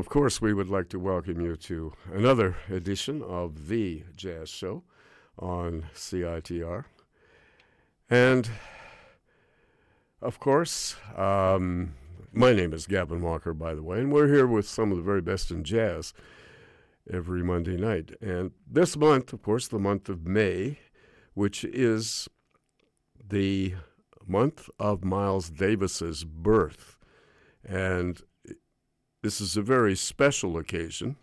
[0.00, 4.82] of course, we would like to welcome you to another edition of The Jazz Show
[5.38, 6.86] on CITR.
[8.08, 8.48] And,
[10.22, 11.96] of course, um,
[12.32, 15.02] my name is Gavin Walker, by the way, and we're here with some of the
[15.02, 16.14] very best in jazz
[17.12, 18.12] every Monday night.
[18.22, 20.78] And this month, of course, the month of May,
[21.34, 22.26] which is
[23.22, 23.74] the
[24.26, 26.96] month of Miles Davis's birth.
[27.62, 28.22] And
[29.22, 31.16] this is a very special occasion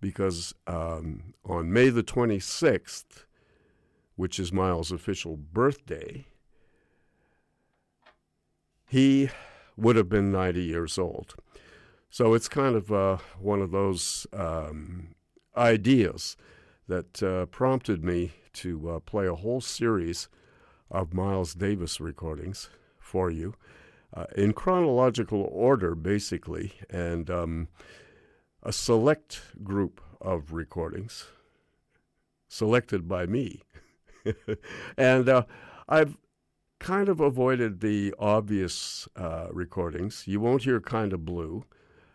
[0.00, 3.24] because um, on May the 26th,
[4.14, 6.26] which is Miles' official birthday,
[8.86, 9.30] he
[9.76, 11.34] would have been 90 years old.
[12.08, 15.14] So it's kind of uh, one of those um,
[15.56, 16.36] ideas
[16.88, 20.28] that uh, prompted me to uh, play a whole series
[20.90, 23.54] of Miles Davis recordings for you
[24.16, 27.68] uh, in chronological order, basically, and um,
[28.62, 31.26] a select group of recordings
[32.48, 33.62] selected by me.
[34.96, 35.44] and uh,
[35.88, 36.16] I've
[36.78, 40.24] kind of avoided the obvious uh, recordings.
[40.26, 41.64] You won't hear Kind of Blue.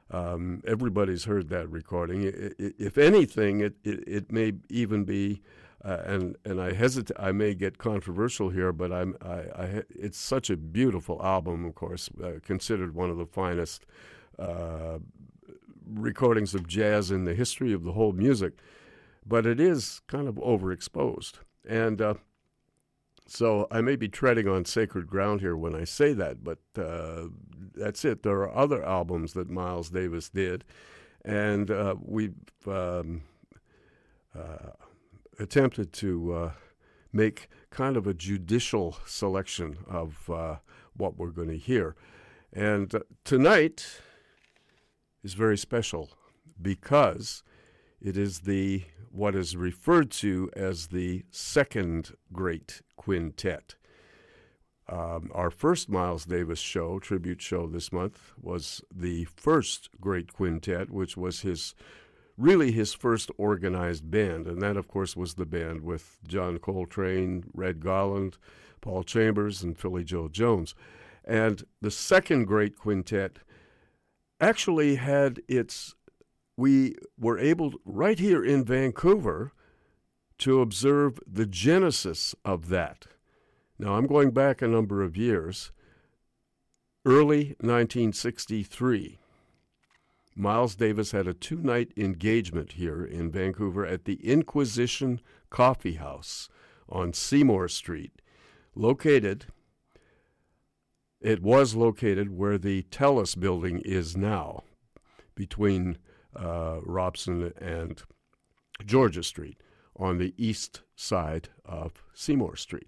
[0.10, 2.24] Um, everybody's heard that recording.
[2.58, 5.42] if anything, it, it, it, may even be,
[5.84, 7.18] uh, and and I hesitate.
[7.20, 11.66] I may get controversial here, but I'm I, I it's such a beautiful album.
[11.66, 13.86] Of course, uh, considered one of the finest
[14.38, 15.00] uh,
[15.88, 18.60] recordings of jazz in the history of the whole music.
[19.26, 22.14] But it is kind of overexposed, and uh,
[23.28, 27.28] so I may be treading on sacred ground here when I say that, but uh,
[27.76, 28.24] that's it.
[28.24, 30.64] There are other albums that Miles Davis did,
[31.24, 32.36] and uh, we've
[32.68, 33.22] um,
[35.40, 36.52] attempted to uh,
[37.14, 40.56] make kind of a judicial selection of uh,
[40.96, 41.96] what we're going to hear.
[42.54, 44.02] And uh, tonight
[45.24, 46.12] is very special
[46.62, 47.44] because
[48.02, 53.76] it is the what is referred to as the second great quintet.
[54.88, 60.90] Um, our first Miles Davis show, tribute show this month, was the first great quintet,
[60.90, 61.76] which was his
[62.42, 64.48] really his first organized band.
[64.48, 68.38] And that, of course, was the band with John Coltrane, Red Garland,
[68.82, 70.74] Paul Chambers, and Philly Joe Jones.
[71.24, 73.40] And the second great quintet
[74.40, 75.96] actually had its
[76.58, 79.54] we were able, right here in Vancouver,
[80.40, 83.08] to observe the genesis of that.
[83.80, 85.72] Now, I'm going back a number of years.
[87.04, 89.21] Early 1963,
[90.36, 95.20] Miles Davis had a two night engagement here in Vancouver at the Inquisition
[95.50, 96.50] Coffee House
[96.88, 98.22] on Seymour Street,
[98.76, 99.46] located.
[101.20, 104.64] It was located where the TELUS building is now,
[105.36, 105.98] between
[106.36, 108.02] uh, Robson and
[108.86, 109.58] Georgia Street
[109.96, 112.88] on the east side of Seymour Street.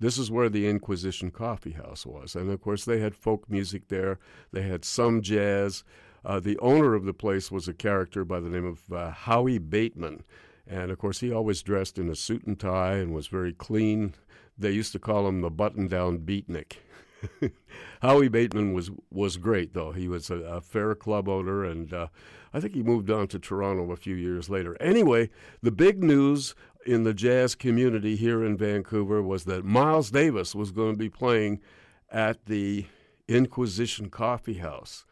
[0.00, 2.34] This is where the Inquisition Coffee House was.
[2.34, 4.18] And of course, they had folk music there,
[4.52, 5.84] they had some jazz.
[6.24, 9.58] Uh, the owner of the place was a character by the name of uh, Howie
[9.58, 10.24] Bateman.
[10.66, 14.14] And of course, he always dressed in a suit and tie and was very clean.
[14.56, 16.78] They used to call him the button down beatnik.
[18.02, 19.92] Howie Bateman was was great though.
[19.92, 22.08] He was a, a fair club owner, and uh,
[22.52, 24.76] I think he moved on to Toronto a few years later.
[24.80, 25.30] Anyway,
[25.62, 26.54] the big news
[26.86, 31.08] in the jazz community here in Vancouver was that Miles Davis was going to be
[31.08, 31.60] playing
[32.10, 32.86] at the
[33.26, 35.06] Inquisition Coffee House.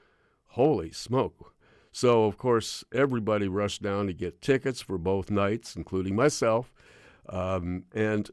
[0.53, 1.55] Holy smoke!
[1.93, 6.73] So of course everybody rushed down to get tickets for both nights, including myself.
[7.29, 8.31] Um, and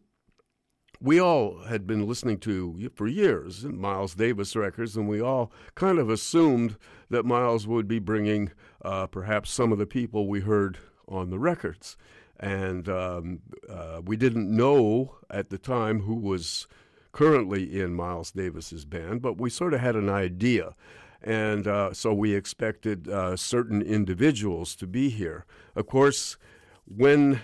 [1.01, 5.97] we all had been listening to for years Miles Davis records, and we all kind
[5.97, 6.75] of assumed
[7.09, 8.51] that Miles would be bringing
[8.83, 11.95] uh, perhaps some of the people we heard on the records.
[12.37, 16.67] And um, uh, we didn't know at the time who was
[17.13, 20.75] currently in Miles Davis's band, but we sort of had an idea.
[21.21, 25.45] And uh, so we expected uh, certain individuals to be here.
[25.75, 26.37] Of course,
[26.85, 27.41] when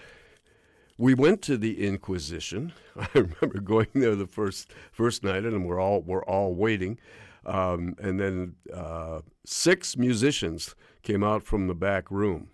[0.97, 2.73] we went to the Inquisition.
[2.95, 6.99] I remember going there the first first night, and we're all we're all waiting.
[7.45, 12.49] Um, and then uh, six musicians came out from the back room,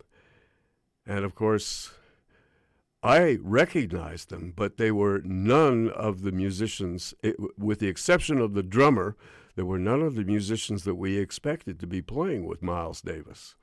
[1.06, 1.92] and of course,
[3.02, 8.54] I recognized them, but they were none of the musicians, it, with the exception of
[8.54, 9.16] the drummer.
[9.56, 13.56] There were none of the musicians that we expected to be playing with Miles Davis.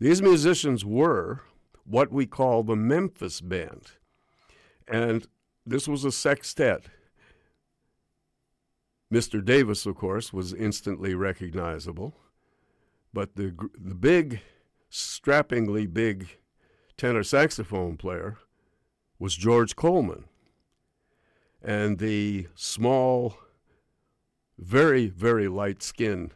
[0.00, 1.42] These musicians were
[1.84, 3.92] what we call the Memphis Band.
[4.88, 5.26] And
[5.66, 6.84] this was a sextet.
[9.12, 9.44] Mr.
[9.44, 12.14] Davis, of course, was instantly recognizable,
[13.12, 14.40] but the, the big
[14.88, 16.38] strappingly big
[16.96, 18.38] tenor saxophone player
[19.18, 20.24] was George Coleman.
[21.62, 23.38] And the small,
[24.58, 26.32] very, very light skin,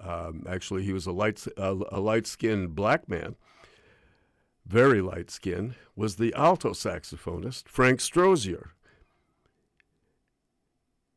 [0.00, 3.36] um, actually, he was a light, uh, a light skinned black man,
[4.66, 8.70] very light skin, was the alto saxophonist, Frank Strozier.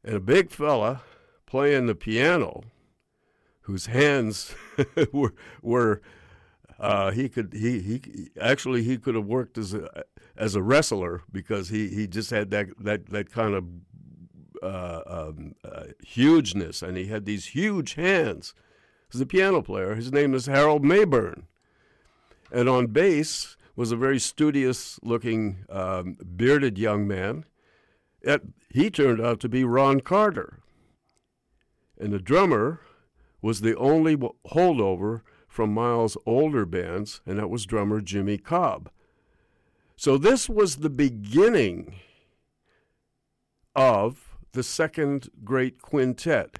[0.03, 1.01] And a big fella
[1.45, 2.63] playing the piano,
[3.61, 4.55] whose hands
[5.11, 6.01] were, were
[6.79, 10.03] uh, he could he he actually he could have worked as a
[10.35, 13.65] as a wrestler because he, he just had that that that kind of
[14.61, 18.53] uh, um, uh, hugeness and he had these huge hands.
[19.11, 19.95] He's a piano player.
[19.95, 21.43] His name is Harold Mabern,
[22.51, 27.45] and on bass was a very studious looking um, bearded young man.
[28.21, 30.59] It, he turned out to be Ron Carter,
[31.99, 32.79] and the drummer
[33.41, 38.89] was the only holdover from Miles' older bands, and that was drummer Jimmy Cobb.
[39.97, 41.95] So this was the beginning
[43.75, 46.59] of the second great quintet.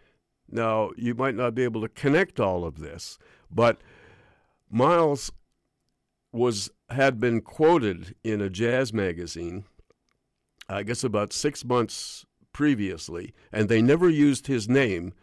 [0.50, 3.18] Now, you might not be able to connect all of this,
[3.50, 3.82] but
[4.70, 5.32] Miles
[6.32, 9.66] was had been quoted in a jazz magazine,
[10.68, 15.14] I guess about six months previously, and they never used his name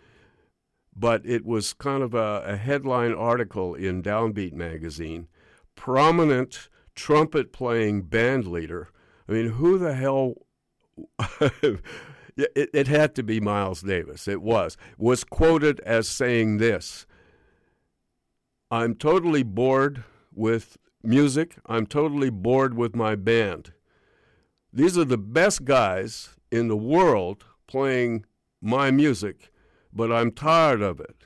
[0.98, 5.28] but it was kind of a, a headline article in Downbeat magazine.
[5.76, 8.88] Prominent trumpet playing band leader.
[9.28, 10.34] I mean, who the hell?
[12.38, 14.28] it, it had to be Miles Davis.
[14.28, 14.76] It was.
[14.97, 17.07] Was quoted as saying this
[18.71, 20.04] I'm totally bored
[20.35, 21.57] with music.
[21.66, 23.73] I'm totally bored with my band.
[24.73, 28.25] These are the best guys in the world playing
[28.61, 29.50] my music
[29.92, 31.25] but I'm tired of it.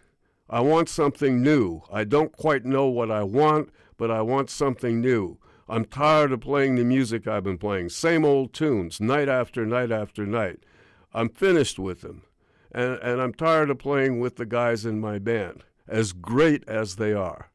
[0.49, 1.83] I want something new.
[1.93, 5.39] I don't quite know what I want, but I want something new.
[5.69, 9.91] I'm tired of playing the music I've been playing, same old tunes, night after night
[9.91, 10.61] after night.
[11.15, 12.23] I'm finished with them.
[12.73, 16.97] And, and I'm tired of playing with the guys in my band, as great as
[16.97, 17.51] they are.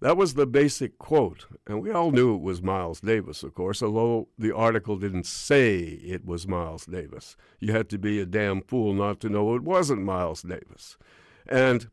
[0.00, 3.82] That was the basic quote, and we all knew it was Miles Davis, of course,
[3.82, 7.36] although the article didn't say it was Miles Davis.
[7.58, 10.98] You had to be a damn fool not to know it wasn't Miles Davis.
[11.48, 11.88] And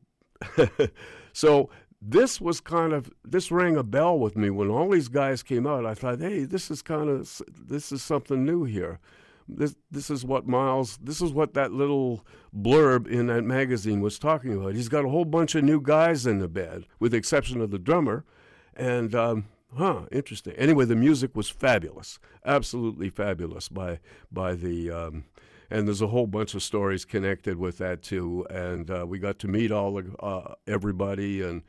[1.33, 1.69] so
[2.01, 5.65] this was kind of this rang a bell with me when all these guys came
[5.67, 5.85] out.
[5.85, 8.99] I thought, hey, this is kind of this is something new here
[9.51, 14.17] this this is what Miles this is what that little blurb in that magazine was
[14.17, 14.75] talking about.
[14.75, 17.71] He's got a whole bunch of new guys in the band, with the exception of
[17.71, 18.25] the drummer,
[18.75, 19.45] and um,
[19.77, 20.53] huh, interesting.
[20.53, 23.99] Anyway, the music was fabulous, absolutely fabulous by
[24.31, 24.91] by the.
[24.91, 25.25] Um,
[25.73, 29.39] and there's a whole bunch of stories connected with that too, and uh, we got
[29.39, 31.61] to meet all uh, everybody, and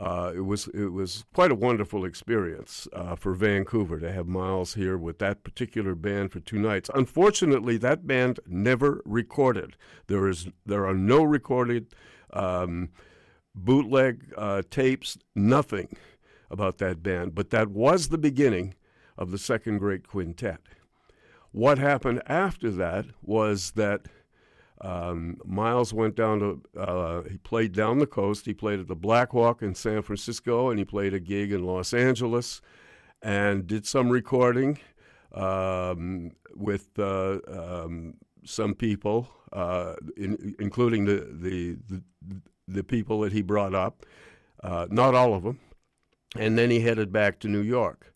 [0.00, 4.72] uh, it was it was quite a wonderful experience uh, for Vancouver to have Miles
[4.72, 6.88] here with that particular band for two nights.
[6.94, 9.76] Unfortunately, that band never recorded.
[10.06, 11.94] There is there are no recorded
[12.32, 12.88] um,
[13.54, 15.94] bootleg uh, tapes, nothing
[16.50, 17.34] about that band.
[17.34, 18.74] But that was the beginning
[19.18, 20.60] of the second great quintet.
[21.52, 24.06] What happened after that was that
[24.80, 28.46] um, Miles went down to, uh, he played down the coast.
[28.46, 31.92] He played at the Blackhawk in San Francisco, and he played a gig in Los
[31.92, 32.62] Angeles
[33.22, 34.78] and did some recording
[35.34, 42.02] um, with uh, um, some people, uh, in, including the, the, the,
[42.66, 44.06] the, people that he brought up,
[44.64, 45.60] uh, not all of them.
[46.36, 48.14] And then he headed back to New York.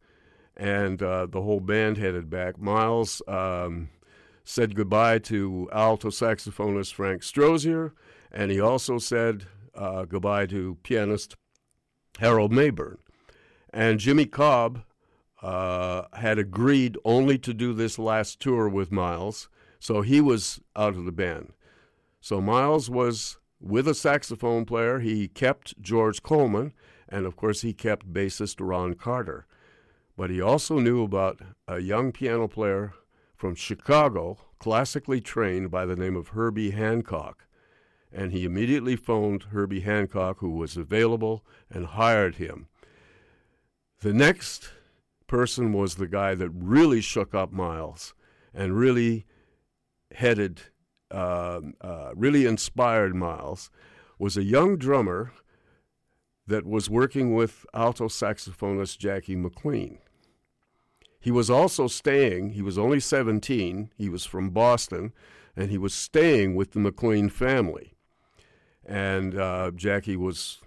[0.57, 2.59] And uh, the whole band headed back.
[2.59, 3.91] Miles um,
[4.45, 7.93] said goodbye to alto saxophonist Frank Strozier,
[8.31, 11.35] and he also said uh, goodbye to pianist
[12.19, 12.99] Harold Mabern.
[13.73, 14.85] And Jimmy Cobb
[15.43, 19.49] uh, had agreed only to do this last tour with Miles,
[19.79, 21.53] so he was out of the band.
[22.21, 25.01] So Miles was with a saxophone player.
[25.01, 26.73] He kept George Coleman,
[27.09, 29.47] and of course, he kept bassist Ron Carter.
[30.17, 32.95] But he also knew about a young piano player
[33.35, 37.47] from Chicago, classically trained by the name of Herbie Hancock.
[38.13, 42.69] And he immediately phoned Herbie Hancock, who was available, and hired him.
[44.01, 44.71] The next
[45.27, 48.15] person was the guy that really shook up Miles
[48.53, 49.27] and really
[50.13, 50.63] headed,
[51.11, 53.71] uh, uh, really inspired Miles,
[54.19, 55.33] was a young drummer
[56.47, 59.99] that was working with alto saxophonist Jackie McLean.
[61.25, 65.15] He was also staying, he was only 17, he was from Boston,
[65.57, 67.95] and he was staying with the McLean family.
[68.85, 70.61] And uh, Jackie was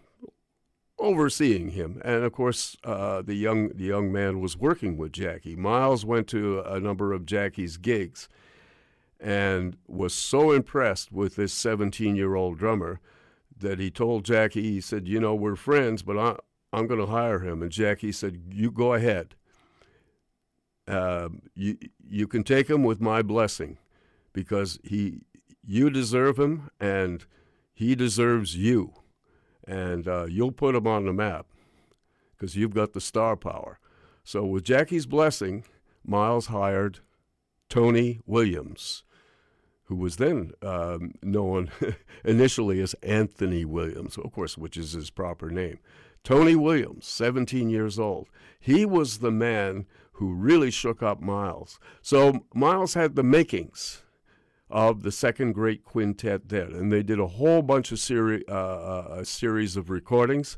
[0.97, 5.55] overseeing him, and of course, uh, the young the young man was working with Jackie.
[5.55, 8.27] Miles went to a number of Jackie's gigs,
[9.19, 12.99] and was so impressed with this 17 year old drummer
[13.55, 16.35] that he told Jackie, he said, "You know, we're friends, but I,
[16.73, 19.35] I'm going to hire him." And Jackie said, "You go ahead.
[20.87, 21.77] Uh, you
[22.07, 23.77] you can take him with my blessing,
[24.33, 25.21] because he
[25.65, 27.25] you deserve him, and
[27.73, 28.93] he deserves you."
[29.67, 31.45] and uh, you'll put him on the map
[32.31, 33.79] because you've got the star power.
[34.23, 35.65] So, with Jackie's blessing,
[36.05, 36.99] Miles hired
[37.69, 39.03] Tony Williams,
[39.83, 41.69] who was then um, known
[42.25, 45.79] initially as Anthony Williams, of course, which is his proper name.
[46.23, 48.27] Tony Williams, 17 years old.
[48.59, 49.85] He was the man
[50.17, 51.79] who really shook up Miles.
[52.01, 54.03] So, Miles had the makings
[54.69, 58.53] of the second great quintet then, and they did a whole bunch of seri- uh,
[58.53, 60.57] uh, series of recordings.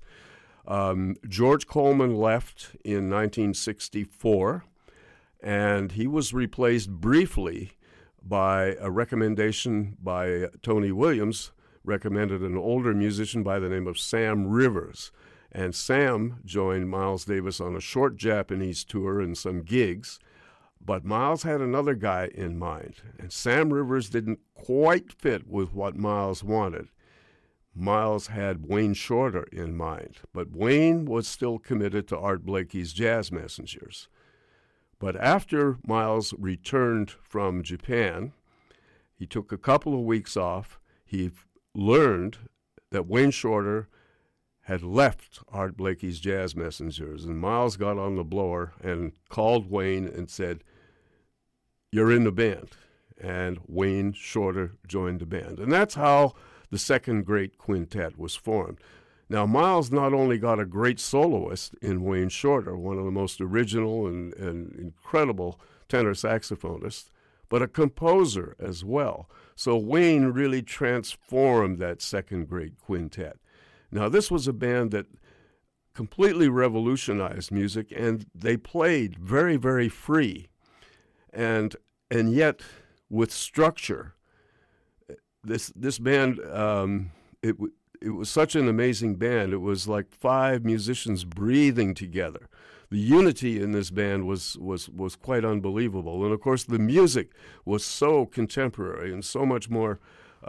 [0.65, 4.63] Um, George Coleman left in 1964,
[5.41, 7.73] and he was replaced briefly
[8.21, 11.51] by a recommendation by Tony Williams,
[11.83, 15.11] recommended an older musician by the name of Sam Rivers.
[15.51, 20.19] And Sam joined Miles Davis on a short Japanese tour and some gigs.
[20.79, 25.95] But Miles had another guy in mind, and Sam Rivers didn't quite fit with what
[25.95, 26.89] Miles wanted.
[27.75, 33.31] Miles had Wayne Shorter in mind, but Wayne was still committed to Art Blakey's Jazz
[33.31, 34.07] Messengers.
[34.99, 38.33] But after Miles returned from Japan,
[39.13, 40.79] he took a couple of weeks off.
[41.05, 41.31] He
[41.75, 42.37] learned
[42.91, 43.87] that Wayne Shorter
[44.69, 50.07] had left Art Blakey's Jazz Messengers, and Miles got on the blower and called Wayne
[50.07, 50.63] and said,
[51.91, 52.77] You're in the band.
[53.19, 55.57] And Wayne Shorter joined the band.
[55.57, 56.35] And that's how
[56.69, 58.77] the second great quintet was formed.
[59.27, 63.41] Now, Miles not only got a great soloist in Wayne Shorter, one of the most
[63.41, 67.09] original and, and incredible tenor saxophonists,
[67.49, 69.31] but a composer as well.
[69.55, 73.39] So Wayne really transformed that second great quintet.
[73.91, 75.07] Now, this was a band that
[75.93, 80.47] completely revolutionized music, and they played very, very free,
[81.33, 81.75] and
[82.11, 82.61] and yet
[83.09, 84.15] with structure.
[85.43, 87.55] This this band, um, it
[88.01, 89.53] it was such an amazing band.
[89.53, 92.47] It was like five musicians breathing together.
[92.89, 97.31] The unity in this band was was was quite unbelievable, and of course the music
[97.65, 99.99] was so contemporary and so much more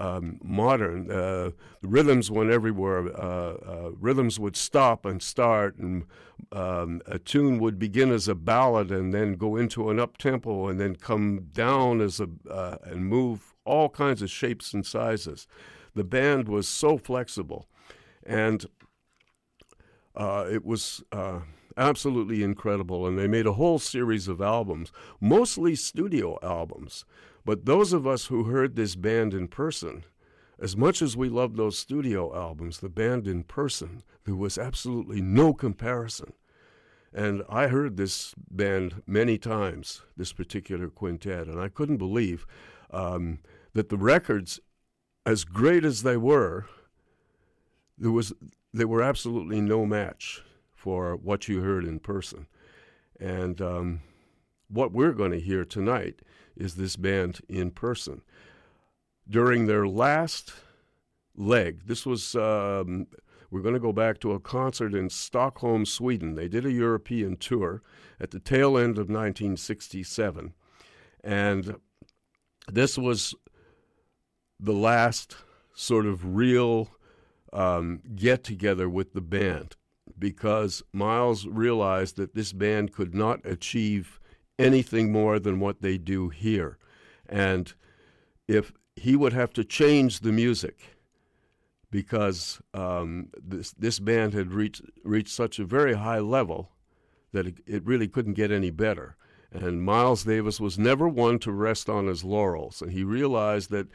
[0.00, 1.10] um, modern.
[1.10, 1.50] Uh,
[1.82, 3.06] the rhythms went everywhere.
[3.14, 6.06] Uh, uh, rhythms would stop and start, and
[6.52, 10.68] um, a tune would begin as a ballad and then go into an up tempo
[10.68, 15.46] and then come down as a uh, and move all kinds of shapes and sizes.
[15.94, 17.68] The band was so flexible,
[18.24, 18.64] and
[20.16, 21.02] uh, it was
[21.76, 23.06] absolutely incredible.
[23.06, 27.04] And they made a whole series of albums, mostly studio albums.
[27.44, 30.05] But those of us who heard this band in person,
[30.59, 35.20] as much as we loved those studio albums, the band in person, there was absolutely
[35.20, 36.35] no comparison.
[37.12, 42.46] And I heard this band many times, this particular quintet, and I couldn't believe
[42.90, 43.40] um,
[43.72, 44.61] that the records,
[45.26, 46.66] as great as they were,
[47.98, 48.33] there was
[48.72, 52.46] they were absolutely no match for what you heard in person.
[53.18, 54.00] And um,
[54.68, 56.20] what we're going to hear tonight
[56.60, 58.22] is this band in person.
[59.28, 60.52] During their last
[61.36, 63.06] leg, this was, um,
[63.50, 66.34] we're going to go back to a concert in Stockholm, Sweden.
[66.34, 67.82] They did a European tour
[68.20, 70.52] at the tail end of 1967.
[71.22, 71.76] And
[72.68, 73.34] this was
[74.58, 75.36] the last
[75.74, 76.90] sort of real
[77.52, 79.76] um, get together with the band
[80.18, 84.19] because Miles realized that this band could not achieve
[84.60, 86.78] anything more than what they do here.
[87.28, 87.72] And
[88.46, 90.96] if he would have to change the music
[91.90, 96.70] because um, this this band had reached reached such a very high level
[97.32, 99.16] that it, it really couldn't get any better.
[99.52, 103.88] And Miles Davis was never one to rest on his laurels, and he realized that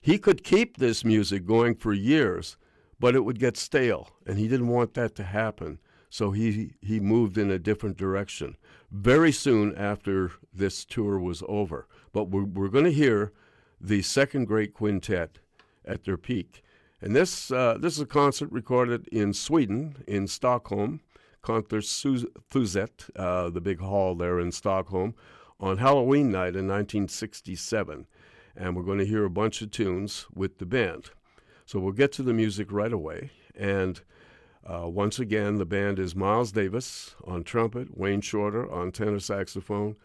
[0.00, 2.56] he could keep this music going for years,
[2.98, 5.78] but it would get stale, and he didn't want that to happen.
[6.10, 8.56] So he he moved in a different direction
[8.90, 11.86] very soon after this tour was over.
[12.12, 13.32] But we're, we're going to hear
[13.80, 15.38] the second great quintet
[15.84, 16.62] at their peak.
[17.00, 21.00] And this, uh, this is a concert recorded in Sweden, in Stockholm,
[21.42, 25.14] Konserthuset, uh, the big hall there in Stockholm,
[25.60, 28.06] on Halloween night in 1967.
[28.56, 31.10] And we're going to hear a bunch of tunes with the band.
[31.64, 33.30] So we'll get to the music right away.
[33.54, 34.00] And
[34.68, 39.96] Uh, once again, the band is Miles Davis on trumpet, Wayne Shorter on tenor saxophone,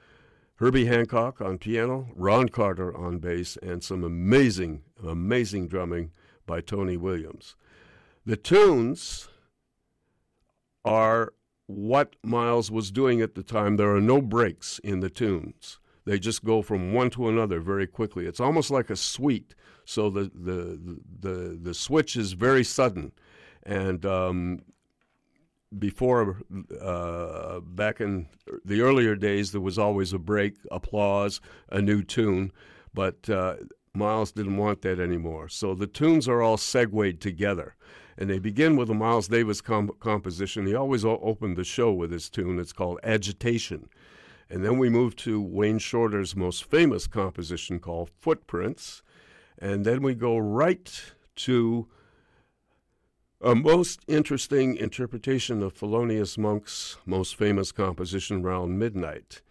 [0.55, 6.11] Herbie Hancock on piano, Ron Carter on bass, and some amazing, amazing drumming
[6.45, 7.57] by Tony Williams.
[8.25, 9.27] The tunes
[10.85, 11.33] are
[11.67, 13.75] what Miles was doing at the time.
[13.75, 15.79] There are no breaks in the tunes.
[16.05, 18.25] They just go from one to another very quickly.
[18.25, 19.55] It's almost like a suite.
[19.85, 23.11] So the the the the switch is very sudden,
[23.65, 24.61] and um,
[25.77, 26.41] before
[26.81, 28.27] uh, back in
[28.63, 32.51] the earlier days, there was always a break, applause, a new tune,
[32.93, 33.55] but uh,
[33.95, 35.47] Miles didn't want that anymore.
[35.49, 37.75] So the tunes are all segued together.
[38.17, 40.67] And they begin with a Miles Davis comp- composition.
[40.67, 42.59] He always o- opened the show with his tune.
[42.59, 43.89] It's called Agitation.
[44.49, 49.01] And then we move to Wayne Shorter's most famous composition called Footprints.
[49.57, 51.87] And then we go right to
[53.43, 59.41] a most interesting interpretation of Thelonious Monk's most famous composition, Round Midnight.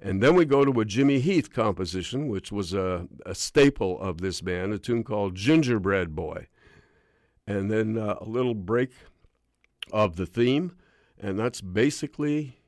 [0.00, 4.20] And then we go to a Jimmy Heath composition, which was a, a staple of
[4.20, 6.46] this band, a tune called Gingerbread Boy.
[7.44, 8.90] And then uh, a little break
[9.92, 10.76] of the theme,
[11.20, 12.60] and that's basically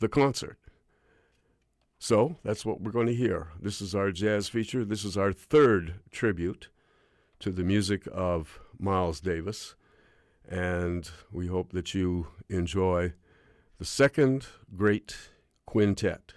[0.00, 0.58] the concert.
[2.00, 3.48] So that's what we're going to hear.
[3.60, 4.84] This is our jazz feature.
[4.84, 6.68] This is our third tribute
[7.42, 9.74] to the music of Miles Davis.
[10.48, 13.14] And we hope that you enjoy
[13.78, 15.16] the second great
[15.66, 16.34] quintet.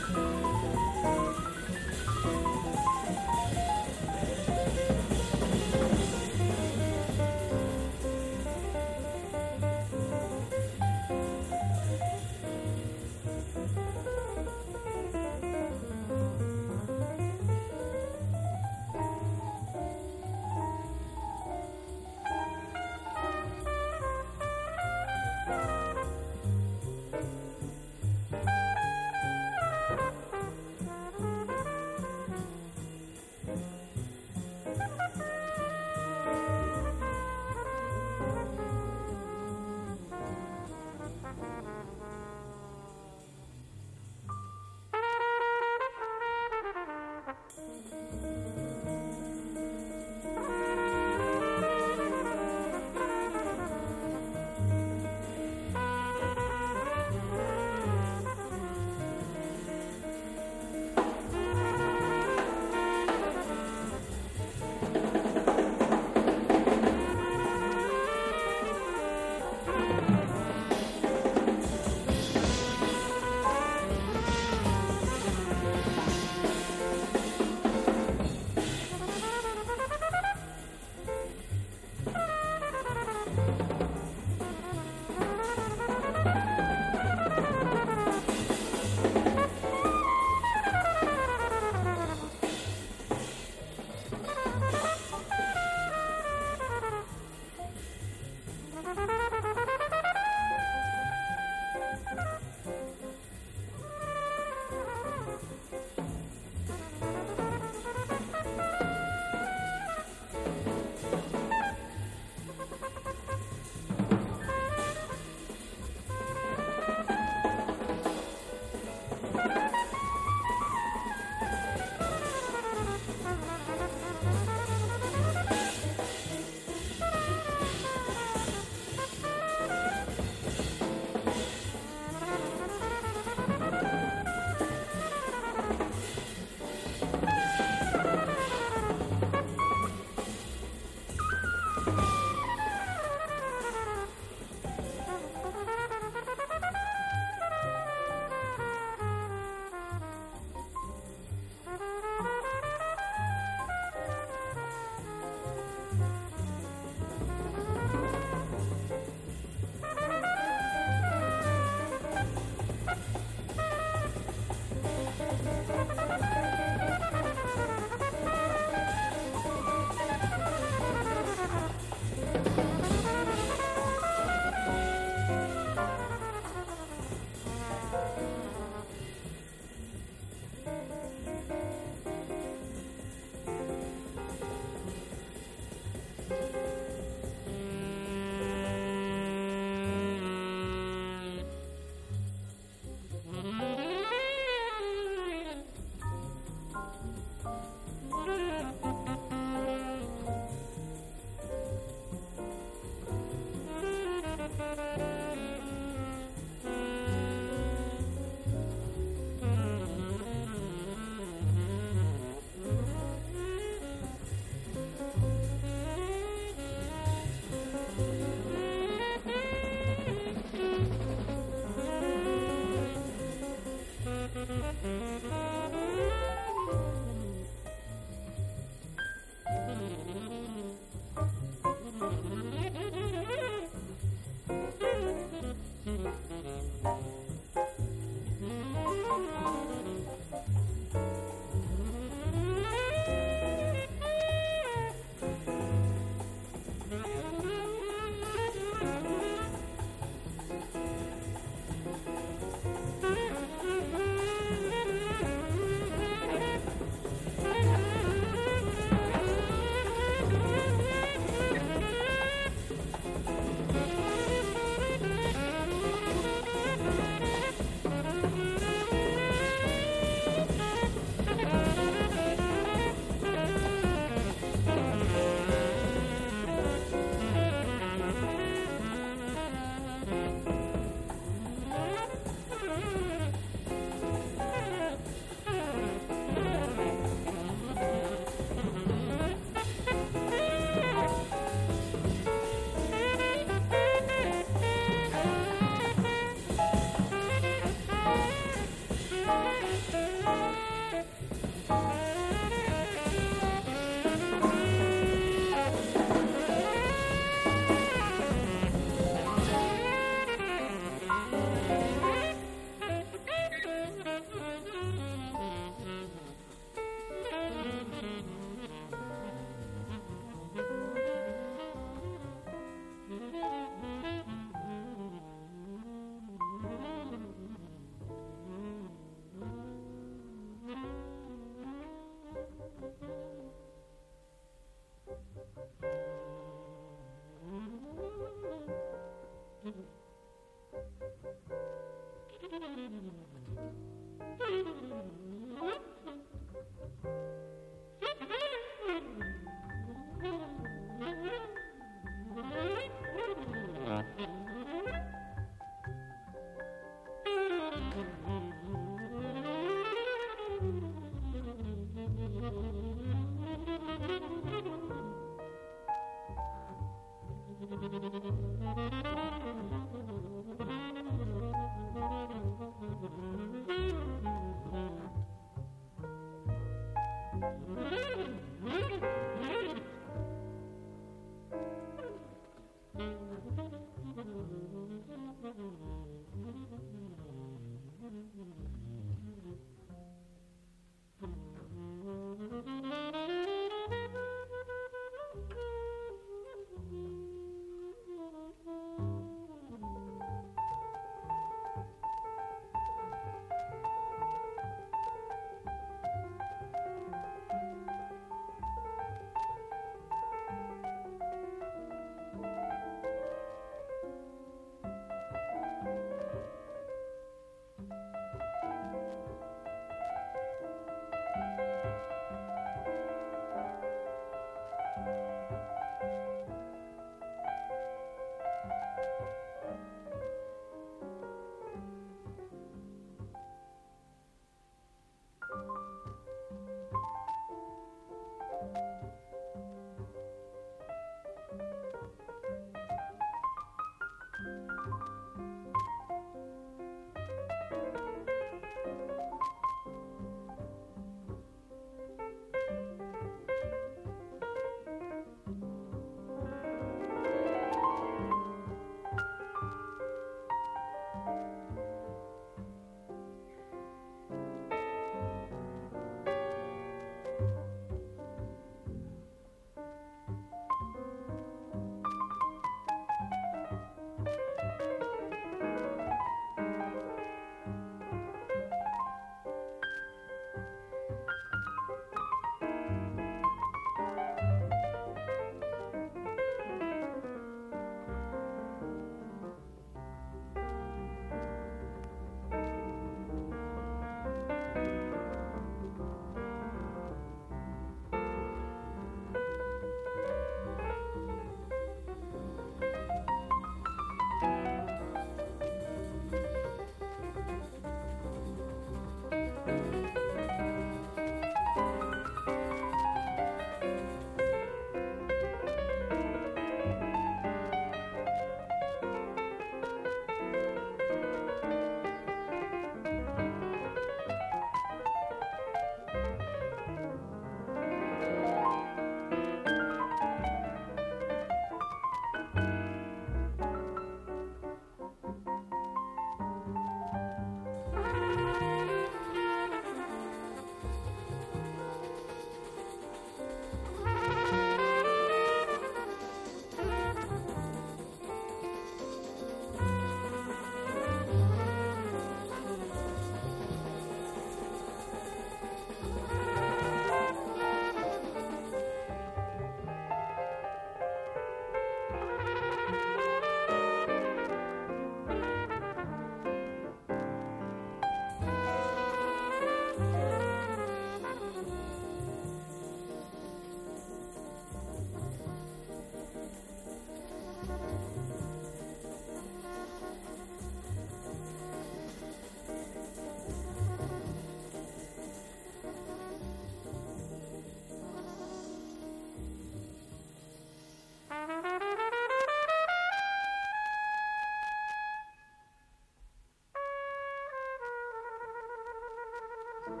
[599.88, 600.00] Thank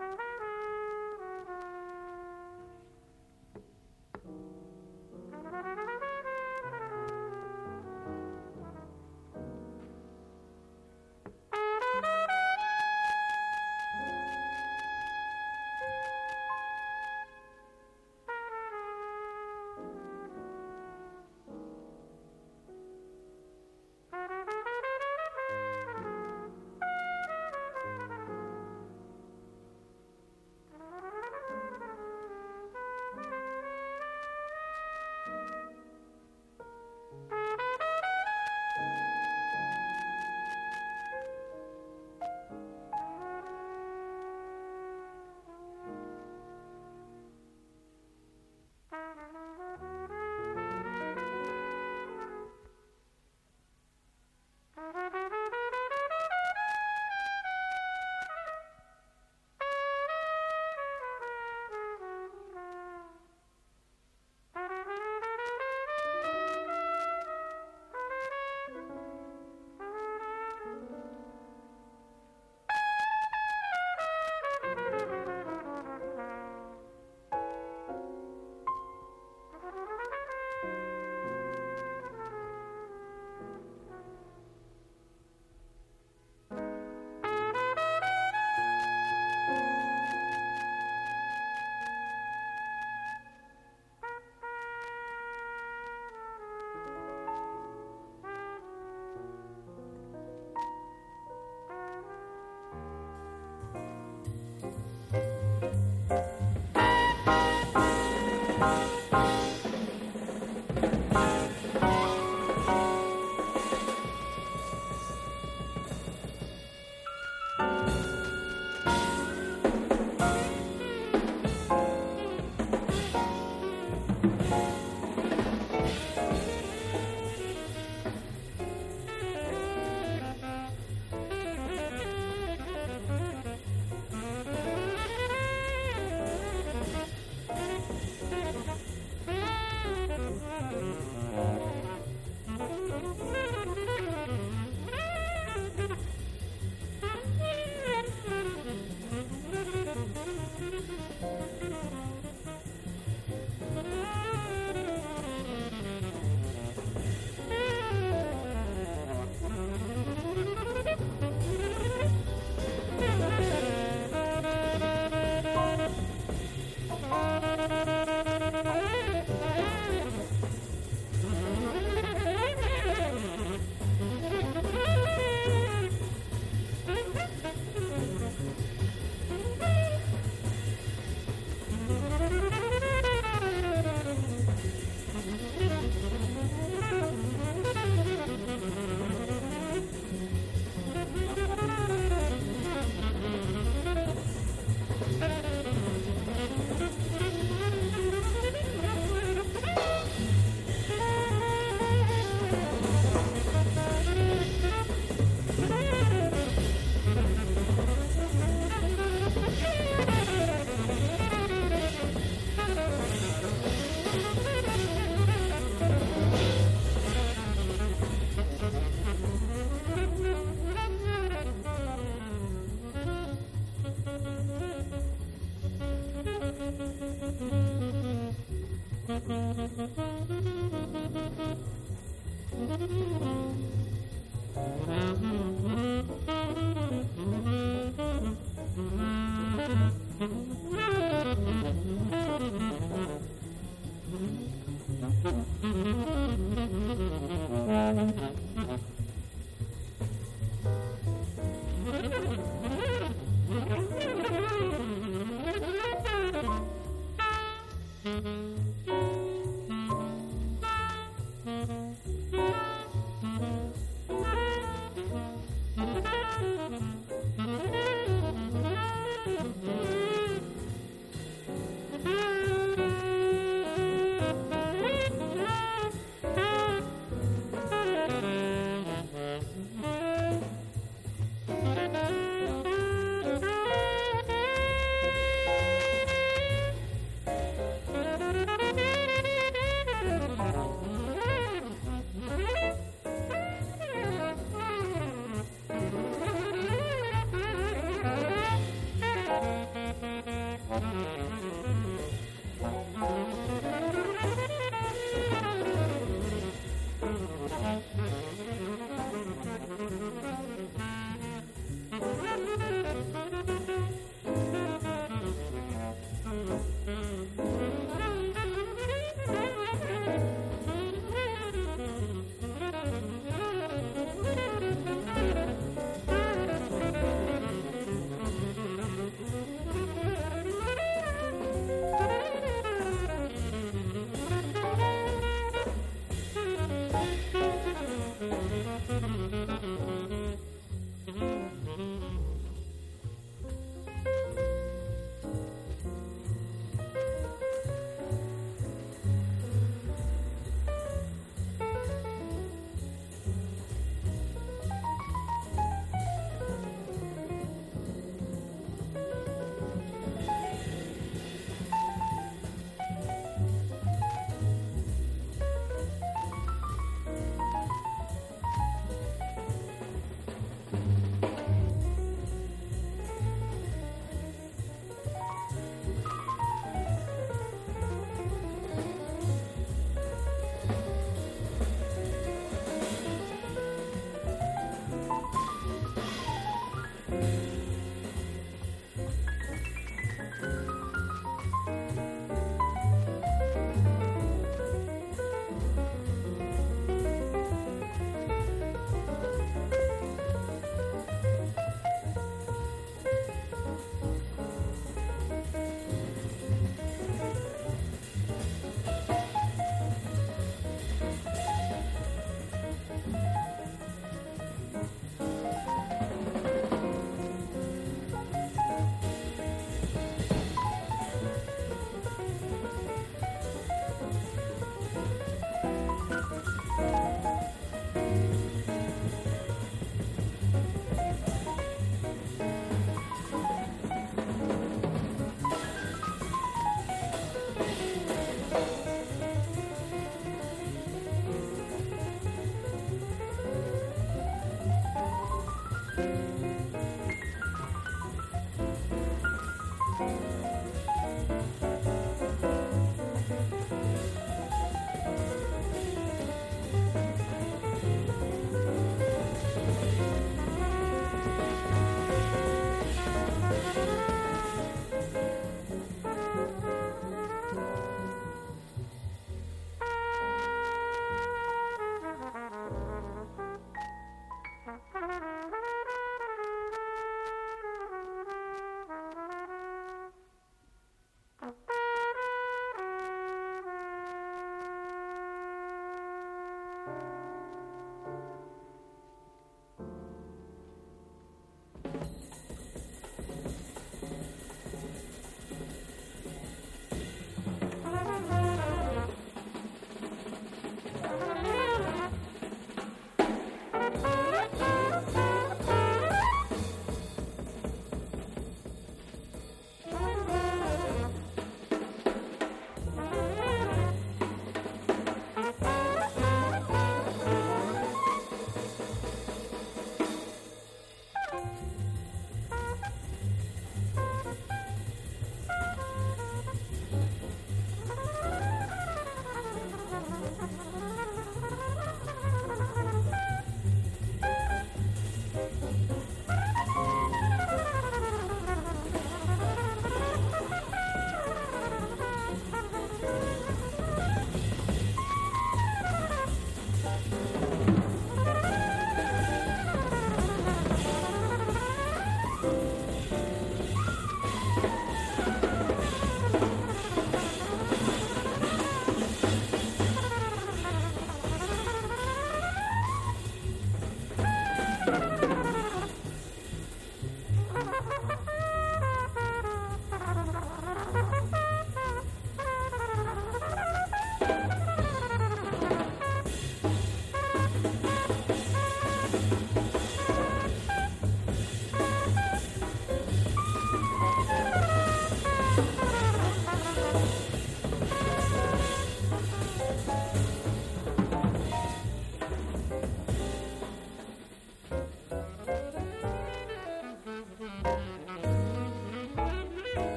[0.00, 0.31] you.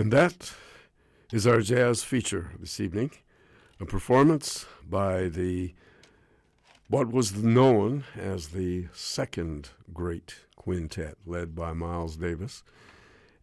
[0.00, 0.54] And that
[1.30, 3.10] is our jazz feature this evening
[3.78, 5.74] a performance by the
[6.88, 12.62] what was known as the second great quintet, led by Miles Davis.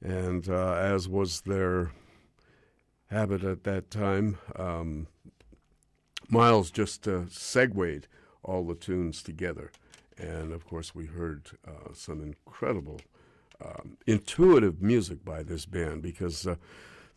[0.04, 1.92] And uh, as was their
[3.12, 5.06] habit at that time, um,
[6.28, 8.08] Miles just uh, segued
[8.42, 9.72] all the tunes together.
[10.18, 13.00] And of course, we heard uh, some incredible
[14.08, 16.56] intuitive music by this band because uh,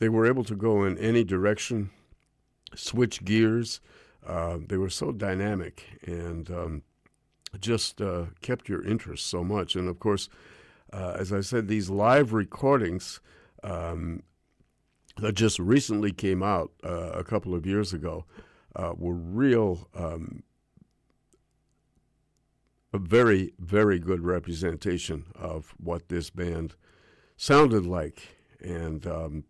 [0.01, 1.91] they were able to go in any direction,
[2.75, 3.81] switch gears.
[4.27, 6.83] Uh, they were so dynamic and um,
[7.59, 9.77] just uh, kept your interest so much.
[9.77, 10.29] And of course,
[10.93, 13.21] uh, as I said, these live recordings
[13.63, 14.23] um,
[15.17, 18.25] that just recently came out uh, a couple of years ago
[18.77, 20.43] uh, were real um,
[22.93, 26.75] a very, very good representation of what this band
[27.37, 28.37] sounded like.
[28.61, 29.45] And um,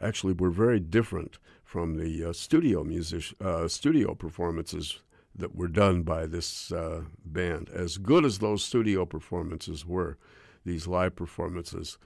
[0.00, 5.00] actually, were very different from the uh, studio music, uh, studio performances
[5.34, 7.70] that were done by this uh, band.
[7.70, 10.18] As good as those studio performances were,
[10.64, 11.98] these live performances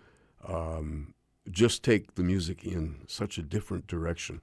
[0.47, 1.14] um,
[1.51, 4.41] just take the music in such a different direction.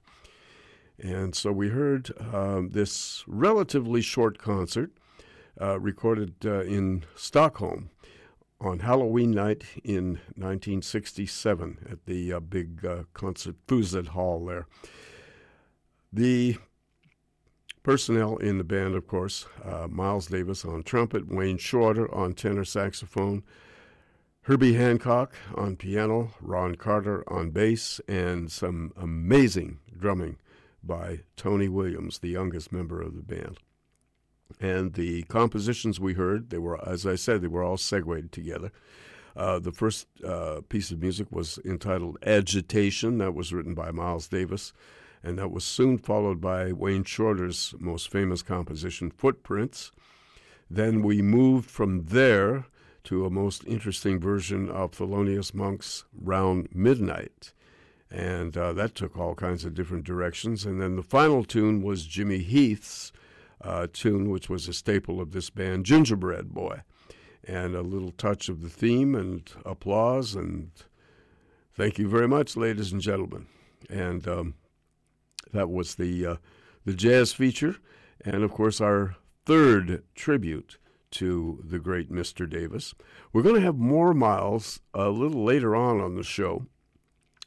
[1.02, 4.92] And so we heard um, this relatively short concert
[5.60, 7.90] uh, recorded uh, in Stockholm
[8.60, 13.56] on Halloween night in 1967 at the uh, big uh, concert
[14.08, 14.66] Hall there.
[16.12, 16.56] The
[17.82, 22.64] personnel in the band, of course, uh, Miles Davis on trumpet, Wayne Shorter on tenor
[22.64, 23.42] saxophone,
[24.42, 30.38] Herbie Hancock on piano, Ron Carter on bass, and some amazing drumming
[30.82, 33.58] by Tony Williams, the youngest member of the band.
[34.60, 38.72] And the compositions we heard, they were, as I said, they were all segued together.
[39.36, 43.18] Uh, the first uh, piece of music was entitled Agitation.
[43.18, 44.72] That was written by Miles Davis.
[45.22, 49.90] And that was soon followed by Wayne Shorter's most famous composition, Footprints.
[50.70, 52.66] Then we moved from there
[53.04, 57.52] to a most interesting version of Thelonious Monk's Round Midnight.
[58.10, 60.64] And uh, that took all kinds of different directions.
[60.64, 63.12] And then the final tune was Jimmy Heath's
[63.60, 66.82] uh, tune, which was a staple of this band, Gingerbread Boy.
[67.46, 70.34] And a little touch of the theme and applause.
[70.34, 70.70] And
[71.74, 73.46] thank you very much, ladies and gentlemen.
[73.90, 74.54] And um,
[75.52, 76.36] that was the, uh,
[76.86, 77.76] the jazz feature.
[78.24, 80.78] And of course, our third tribute
[81.14, 82.48] to the great Mr.
[82.48, 82.94] Davis.
[83.32, 86.66] We're going to have more miles a little later on on the show.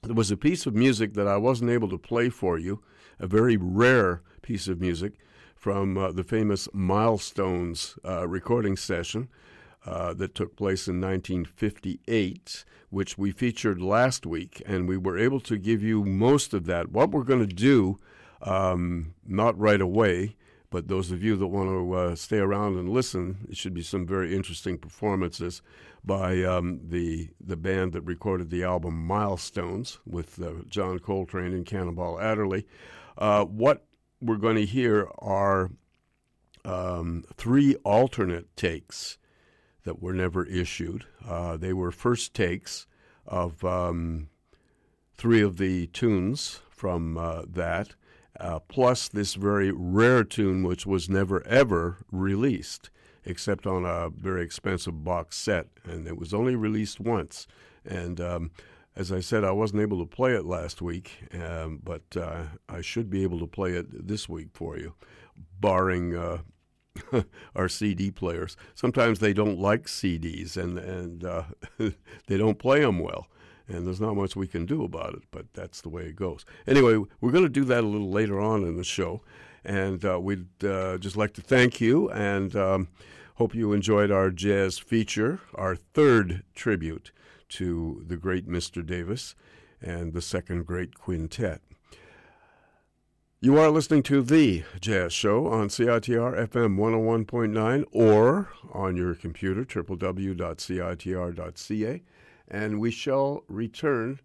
[0.03, 2.81] There was a piece of music that I wasn't able to play for you,
[3.19, 5.13] a very rare piece of music
[5.57, 9.27] from uh, the famous Milestones uh, recording session
[9.85, 15.39] uh, that took place in 1958, which we featured last week, and we were able
[15.41, 16.91] to give you most of that.
[16.91, 17.97] What we're going to do,
[18.41, 20.35] um, not right away,
[20.69, 23.81] but those of you that want to uh, stay around and listen, it should be
[23.81, 25.61] some very interesting performances
[26.03, 31.65] by um, the the band that recorded the album Milestones with uh, John Coltrane and
[31.65, 32.65] Cannonball Adderley.
[33.17, 33.86] Uh, what
[34.21, 35.71] we're going to hear are
[36.65, 39.17] um, three alternate takes
[39.83, 41.05] that were never issued.
[41.25, 42.87] Uh, they were first takes
[43.25, 44.29] of um,
[45.15, 47.95] three of the tunes from uh, that
[48.39, 52.89] uh, plus this very rare tune, which was never ever released
[53.25, 57.45] except on a very expensive box set, and it was only released once.
[57.85, 58.51] And um,
[58.97, 62.81] as I said, I wasn't able to play it last week, um, but uh, I
[62.81, 64.95] should be able to play it this week for you,
[65.59, 66.15] barring.
[66.15, 66.39] Uh,
[67.55, 68.57] our CD players.
[68.73, 71.43] Sometimes they don't like CDs and and uh,
[72.25, 73.27] they don't play them well
[73.67, 76.45] and there's not much we can do about it, but that's the way it goes.
[76.65, 79.21] Anyway, we're going to do that a little later on in the show,
[79.63, 82.87] and uh, we'd uh, just like to thank you and um,
[83.35, 87.11] hope you enjoyed our jazz feature, our third tribute
[87.49, 88.85] to the great Mr.
[88.85, 89.35] Davis
[89.81, 91.61] and the second great quintet.
[93.39, 99.63] You are listening to The Jazz Show on CITR FM 101.9 or on your computer,
[99.63, 100.33] www.citr.ca
[102.47, 104.19] and we shall return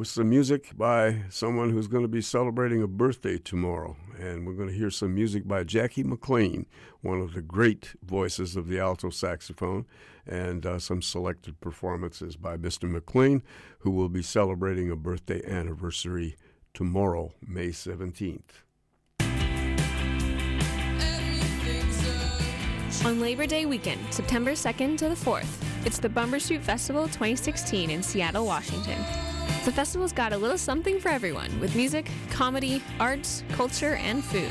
[0.00, 3.94] with some music by someone who's going to be celebrating a birthday tomorrow.
[4.18, 6.64] And we're going to hear some music by Jackie McLean,
[7.02, 9.84] one of the great voices of the alto saxophone,
[10.26, 12.90] and uh, some selected performances by Mr.
[12.90, 13.42] McLean,
[13.80, 16.38] who will be celebrating a birthday anniversary
[16.72, 18.40] tomorrow, May 17th.
[23.04, 28.02] On Labor Day weekend, September 2nd to the 4th, it's the Bumbershoot Festival 2016 in
[28.02, 28.96] Seattle, Washington.
[29.64, 34.50] The festival's got a little something for everyone with music, comedy, arts, culture, and food.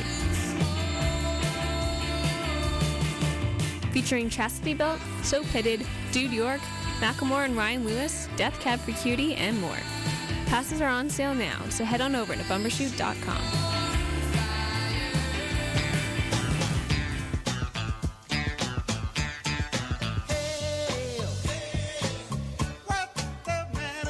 [3.91, 6.61] Featuring Chastity Belt, So Pitted, Dude York,
[6.99, 9.77] Macklemore and Ryan Lewis, Death Cab for Cutie, and more.
[10.45, 13.78] Passes are on sale now, so head on over to bumbershoot.com.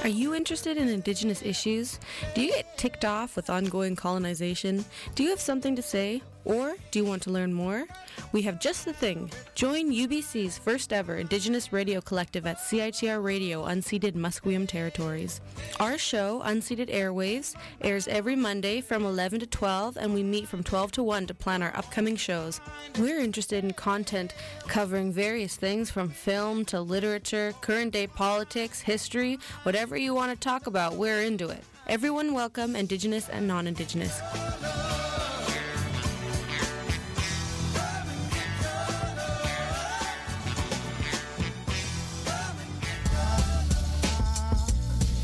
[0.10, 1.99] you interested in Indigenous issues?
[2.36, 4.86] Do you get ticked off with ongoing colonization?
[5.16, 6.22] Do you have something to say?
[6.46, 7.86] Or do you want to learn more?
[8.32, 9.32] We have just the thing.
[9.56, 15.42] Join UBC's first ever Indigenous radio collective at CITR Radio Unceded Musqueam Territories.
[15.80, 20.64] Our show, Unceded Airwaves, airs every Monday from 11 to 12, and we meet from
[20.64, 22.62] 12 to 1 to plan our upcoming shows.
[22.98, 24.34] We're interested in content
[24.68, 30.38] covering various things from film to literature, current day politics, history, whatever you want to
[30.38, 31.64] talk about, we're into it.
[31.88, 34.22] Everyone welcome, Indigenous and non Indigenous.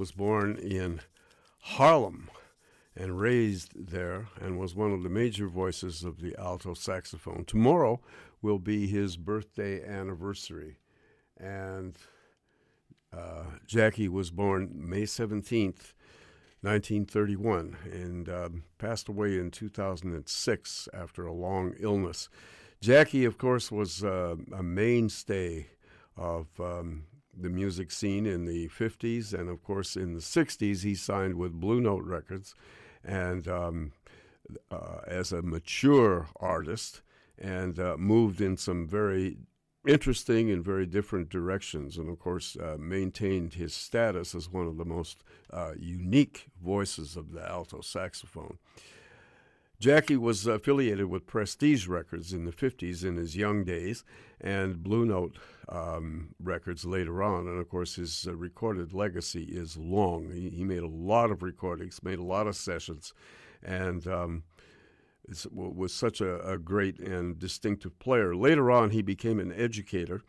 [0.00, 0.98] was born in
[1.58, 2.30] Harlem
[2.96, 7.44] and raised there and was one of the major voices of the alto saxophone.
[7.44, 8.00] Tomorrow,
[8.40, 10.78] will be his birthday anniversary.
[11.36, 11.98] And
[13.12, 15.92] uh, Jackie was born May 17th,
[16.62, 22.30] 1931, and um, passed away in 2006 after a long illness.
[22.80, 25.66] Jackie, of course, was uh, a mainstay
[26.16, 27.04] of um,
[27.36, 31.60] the music scene in the 50s, and of course, in the 60s, he signed with
[31.60, 32.54] Blue Note Records,
[33.04, 33.92] and um,
[34.70, 37.02] uh, as a mature artist,
[37.38, 39.38] and uh, moved in some very
[39.86, 44.76] interesting and very different directions, and of course, uh, maintained his status as one of
[44.76, 48.58] the most uh, unique voices of the alto saxophone.
[49.78, 54.04] Jackie was affiliated with Prestige Records in the 50s in his young days
[54.38, 55.36] and Blue Note
[55.70, 57.46] um, Records later on.
[57.46, 60.30] And of course, his uh, recorded legacy is long.
[60.32, 63.14] He, he, made a lot of recordings, made a lot of sessions,
[63.62, 64.42] and um,
[65.52, 68.34] was such a, a, great and distinctive player.
[68.34, 70.22] Later on, he became an educator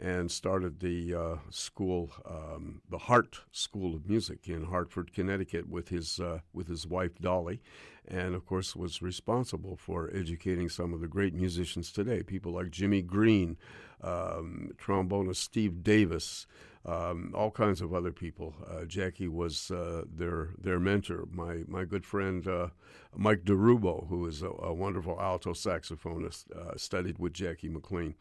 [0.00, 5.88] and started the uh, school, um, the Hartt School of Music in Hartford, Connecticut, with
[5.88, 7.60] his uh, with his wife Dolly,
[8.06, 12.22] and of course was responsible for educating some of the great musicians today.
[12.22, 13.56] People like Jimmy Greene,
[14.04, 16.46] um, trombonist Steve Davis.
[16.86, 18.54] Um, all kinds of other people.
[18.70, 21.26] Uh, Jackie was uh, their their mentor.
[21.30, 22.68] My my good friend uh,
[23.16, 28.14] Mike DiRubbo, who is a, a wonderful alto saxophonist, uh, studied with Jackie McLean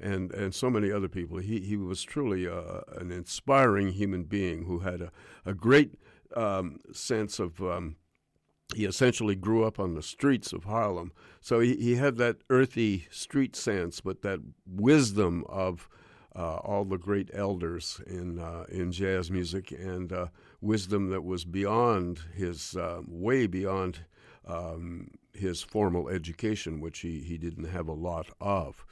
[0.00, 1.38] and and so many other people.
[1.38, 5.10] He he was truly uh, an inspiring human being who had a
[5.44, 5.94] a great
[6.36, 7.60] um, sense of.
[7.60, 7.96] Um,
[8.74, 13.06] he essentially grew up on the streets of Harlem, so he, he had that earthy
[13.10, 15.88] street sense, but that wisdom of
[16.36, 20.26] uh, all the great elders in uh, in jazz music and uh,
[20.60, 24.00] wisdom that was beyond his uh, way beyond
[24.46, 28.84] um, his formal education, which he, he didn't have a lot of.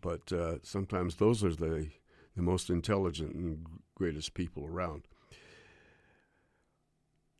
[0.00, 1.88] But uh, sometimes those are the,
[2.36, 5.02] the most intelligent and greatest people around.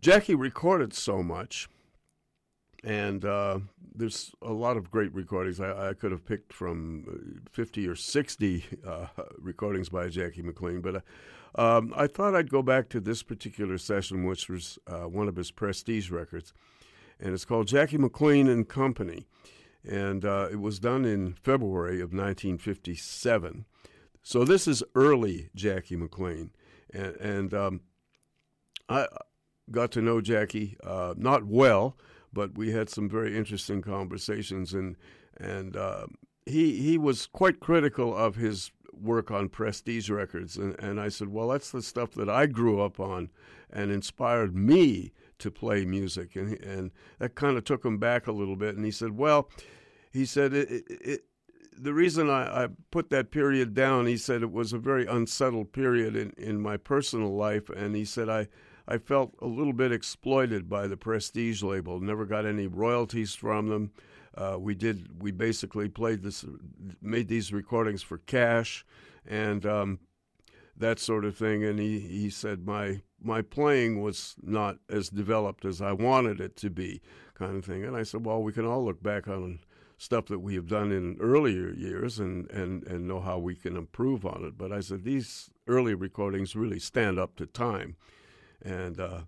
[0.00, 1.68] Jackie recorded so much,
[2.84, 3.58] and uh,
[3.94, 5.58] there's a lot of great recordings.
[5.60, 9.06] I, I, could have picked from uh, 50 or 60 uh,
[9.38, 11.00] recordings by Jackie McLean, but uh,
[11.60, 15.36] um, I thought I'd go back to this particular session, which was uh, one of
[15.36, 16.52] his prestige records,
[17.18, 19.26] and it's called Jackie McLean and Company
[19.86, 23.66] and uh, it was done in February of 1957.
[24.22, 26.52] So this is early Jackie McLean,
[26.90, 27.80] and, and um,
[28.88, 29.06] I
[29.70, 31.98] got to know Jackie not well,
[32.34, 34.96] but we had some very interesting conversations, and
[35.36, 36.06] and uh,
[36.44, 41.28] he he was quite critical of his work on Prestige Records, and, and I said,
[41.28, 43.30] well, that's the stuff that I grew up on,
[43.70, 48.32] and inspired me to play music, and and that kind of took him back a
[48.32, 48.76] little bit.
[48.76, 49.48] And he said, "Well,"
[50.12, 51.24] he said, it, it, it,
[51.76, 55.72] "The reason I, I, put that period down," he said, "it was a very unsettled
[55.72, 58.48] period in, in my personal life," and he said, "I."
[58.86, 62.00] I felt a little bit exploited by the Prestige label.
[62.00, 63.92] Never got any royalties from them.
[64.36, 65.22] Uh, we did.
[65.22, 66.44] We basically played this,
[67.00, 68.84] made these recordings for cash,
[69.26, 70.00] and um,
[70.76, 71.64] that sort of thing.
[71.64, 76.56] And he, he said my my playing was not as developed as I wanted it
[76.56, 77.00] to be,
[77.34, 77.84] kind of thing.
[77.84, 79.60] And I said, well, we can all look back on
[79.96, 83.76] stuff that we have done in earlier years and, and, and know how we can
[83.76, 84.58] improve on it.
[84.58, 87.96] But I said these early recordings really stand up to time.
[88.62, 89.20] And uh,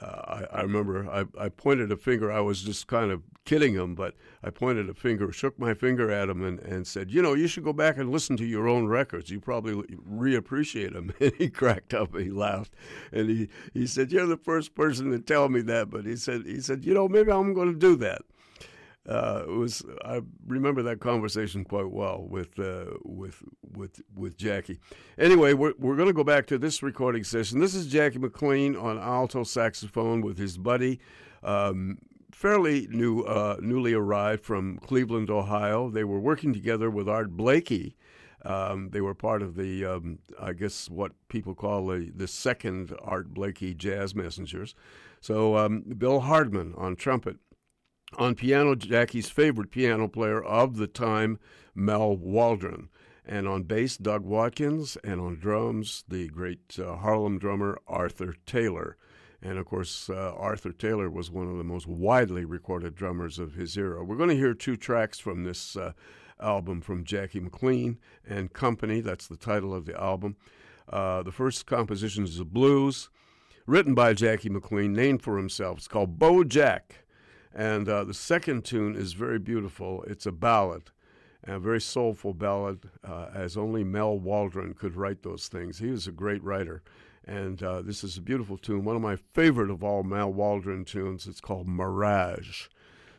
[0.00, 2.32] uh, I, I, remember I, I, pointed a finger.
[2.32, 6.10] I was just kind of kidding him, but I pointed a finger, shook my finger
[6.10, 8.68] at him, and, and said, You know, you should go back and listen to your
[8.68, 9.30] own records.
[9.30, 11.12] You probably reappreciate them.
[11.20, 12.74] And he cracked up and he laughed.
[13.12, 15.90] And he, he said, You're the first person to tell me that.
[15.90, 18.22] But he said, he said You know, maybe I'm going to do that.
[19.08, 23.42] Uh, it was I remember that conversation quite well with uh, with
[23.76, 24.78] with with Jackie.
[25.18, 27.58] Anyway, we're we're going to go back to this recording session.
[27.58, 31.00] This is Jackie McLean on alto saxophone with his buddy,
[31.42, 31.98] um,
[32.30, 35.90] fairly new, uh, newly arrived from Cleveland, Ohio.
[35.90, 37.96] They were working together with Art Blakey.
[38.44, 42.92] Um, they were part of the, um, I guess, what people call the, the second
[43.02, 44.74] Art Blakey Jazz Messengers.
[45.20, 47.36] So um, Bill Hardman on trumpet.
[48.18, 51.38] On piano, Jackie's favorite piano player of the time,
[51.74, 52.88] Mal Waldron.
[53.24, 54.96] And on bass, Doug Watkins.
[55.02, 58.96] And on drums, the great uh, Harlem drummer, Arthur Taylor.
[59.40, 63.54] And of course, uh, Arthur Taylor was one of the most widely recorded drummers of
[63.54, 64.04] his era.
[64.04, 65.92] We're going to hear two tracks from this uh,
[66.40, 67.98] album from Jackie McLean
[68.28, 69.00] and Company.
[69.00, 70.36] That's the title of the album.
[70.88, 73.08] Uh, the first composition is a blues
[73.66, 75.78] written by Jackie McLean, named for himself.
[75.78, 77.01] It's called Beau Jack.
[77.54, 80.04] And uh, the second tune is very beautiful.
[80.06, 80.90] It's a ballad.
[81.44, 85.78] a very soulful ballad, uh, as only Mal Waldron could write those things.
[85.78, 86.82] He was a great writer.
[87.24, 90.84] And uh, this is a beautiful tune, one of my favorite of all Mal Waldron
[90.84, 91.26] tunes.
[91.26, 92.68] It's called Mirage.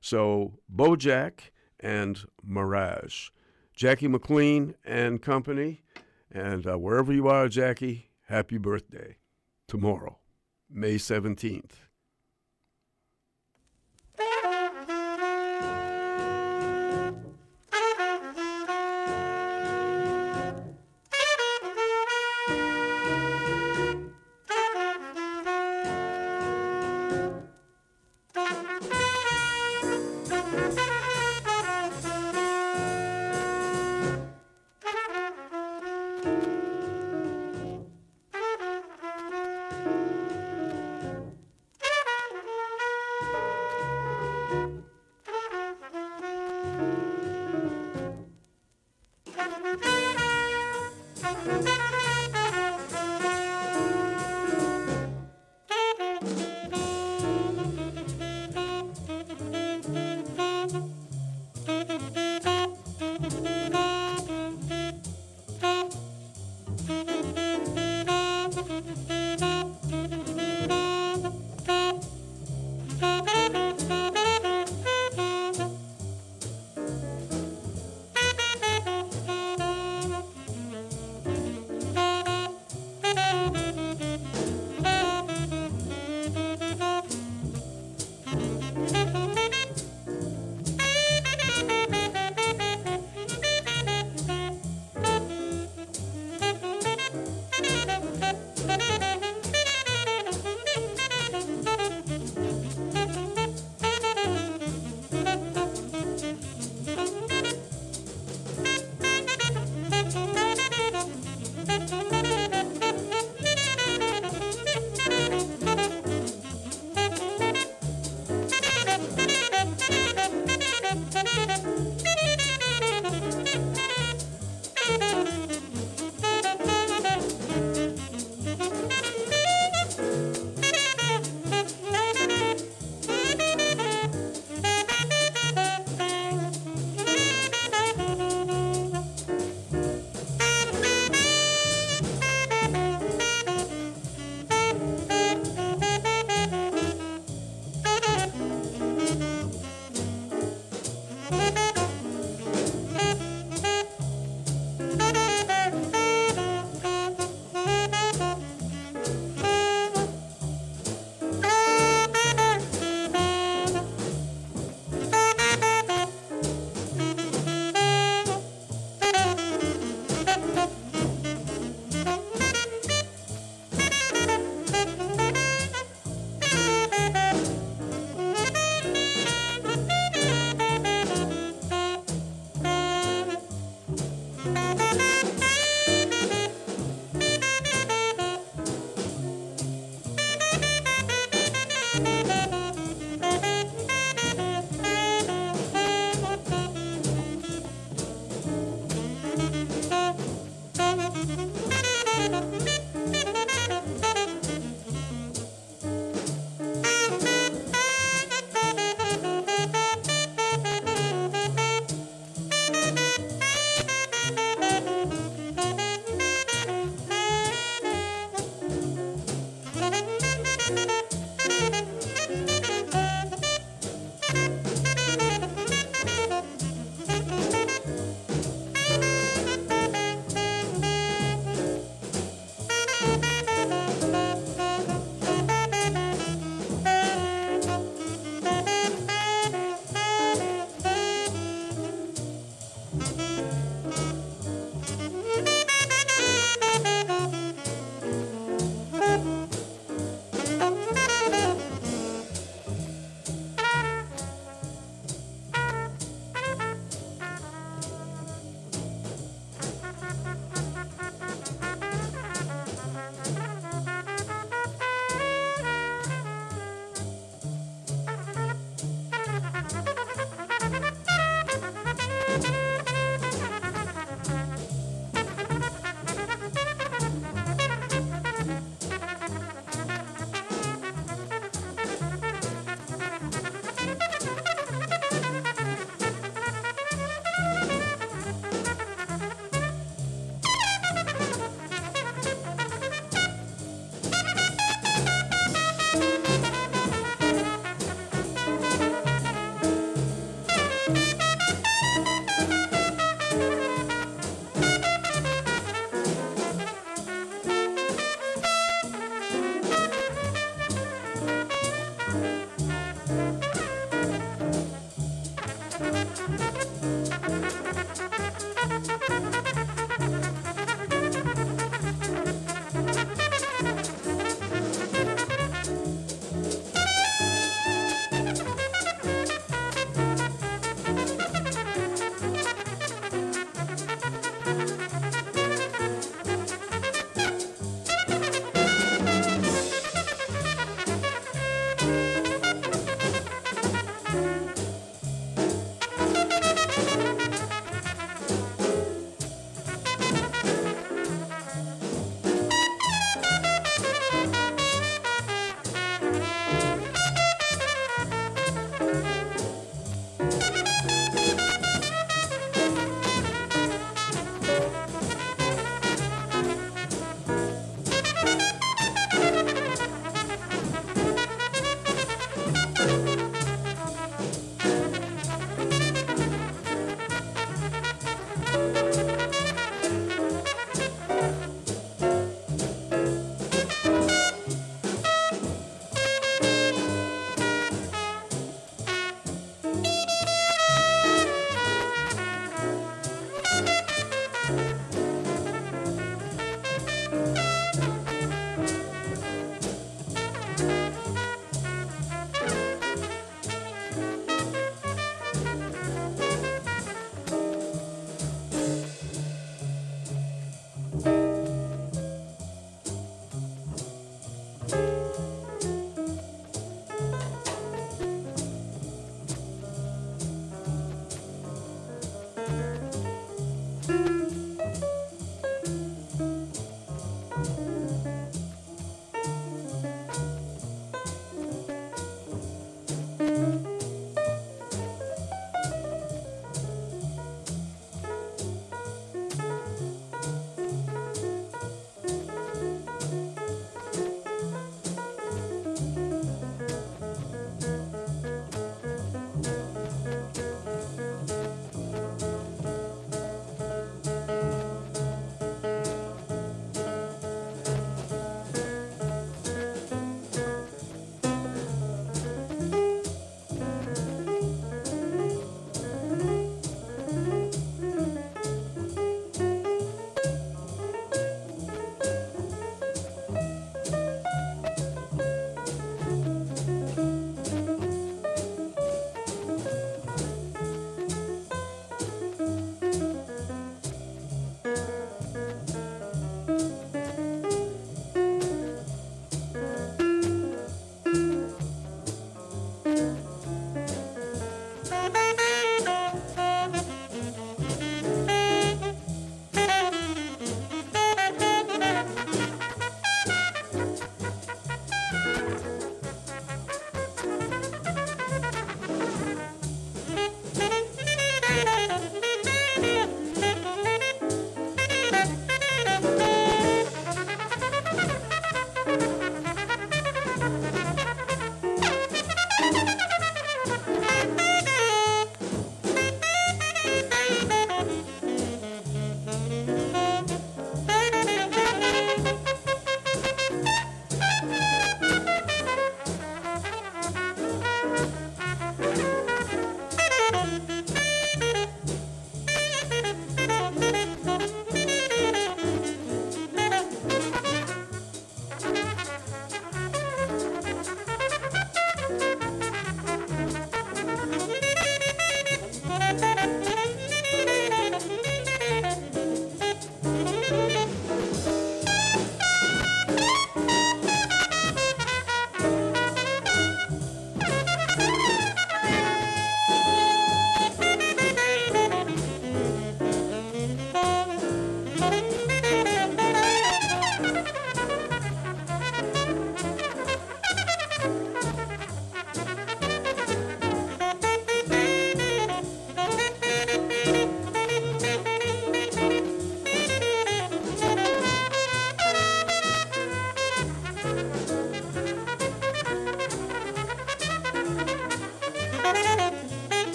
[0.00, 3.28] So, Beau Jack and Mirage.
[3.74, 5.82] Jackie McLean and company.
[6.30, 9.16] And uh, wherever you are, Jackie, happy birthday
[9.66, 10.18] tomorrow,
[10.70, 11.89] May 17th.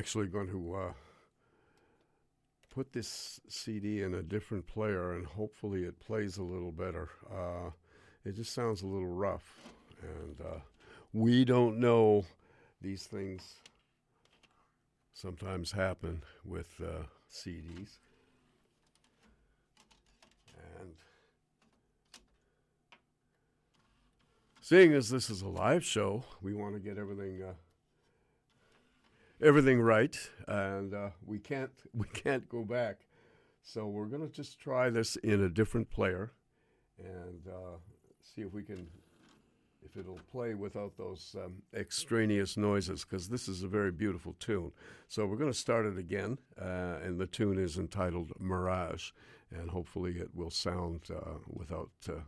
[0.00, 0.92] Actually going to uh,
[2.74, 7.10] put this CD in a different player and hopefully it plays a little better.
[7.30, 7.68] Uh,
[8.24, 9.60] it just sounds a little rough.
[10.00, 10.60] And uh,
[11.12, 12.24] we don't know
[12.80, 13.56] these things
[15.12, 17.98] sometimes happen with uh, CDs.
[20.80, 20.94] And
[24.62, 27.52] seeing as this is a live show, we want to get everything uh,
[29.42, 33.06] everything right, and uh, we can't we can't go back.
[33.62, 36.32] So we're gonna just try this in a different player,
[36.98, 37.76] and uh,
[38.22, 38.86] see if we can
[39.82, 44.72] if it'll play without those um, extraneous noises because this is a very beautiful tune.
[45.08, 49.10] So we're going to start it again, uh, and the tune is entitled Mirage,
[49.50, 52.20] and hopefully it will sound uh, without uh,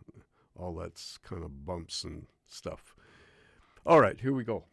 [0.57, 2.95] all that kind of bumps and stuff.
[3.85, 4.65] All right, here we go.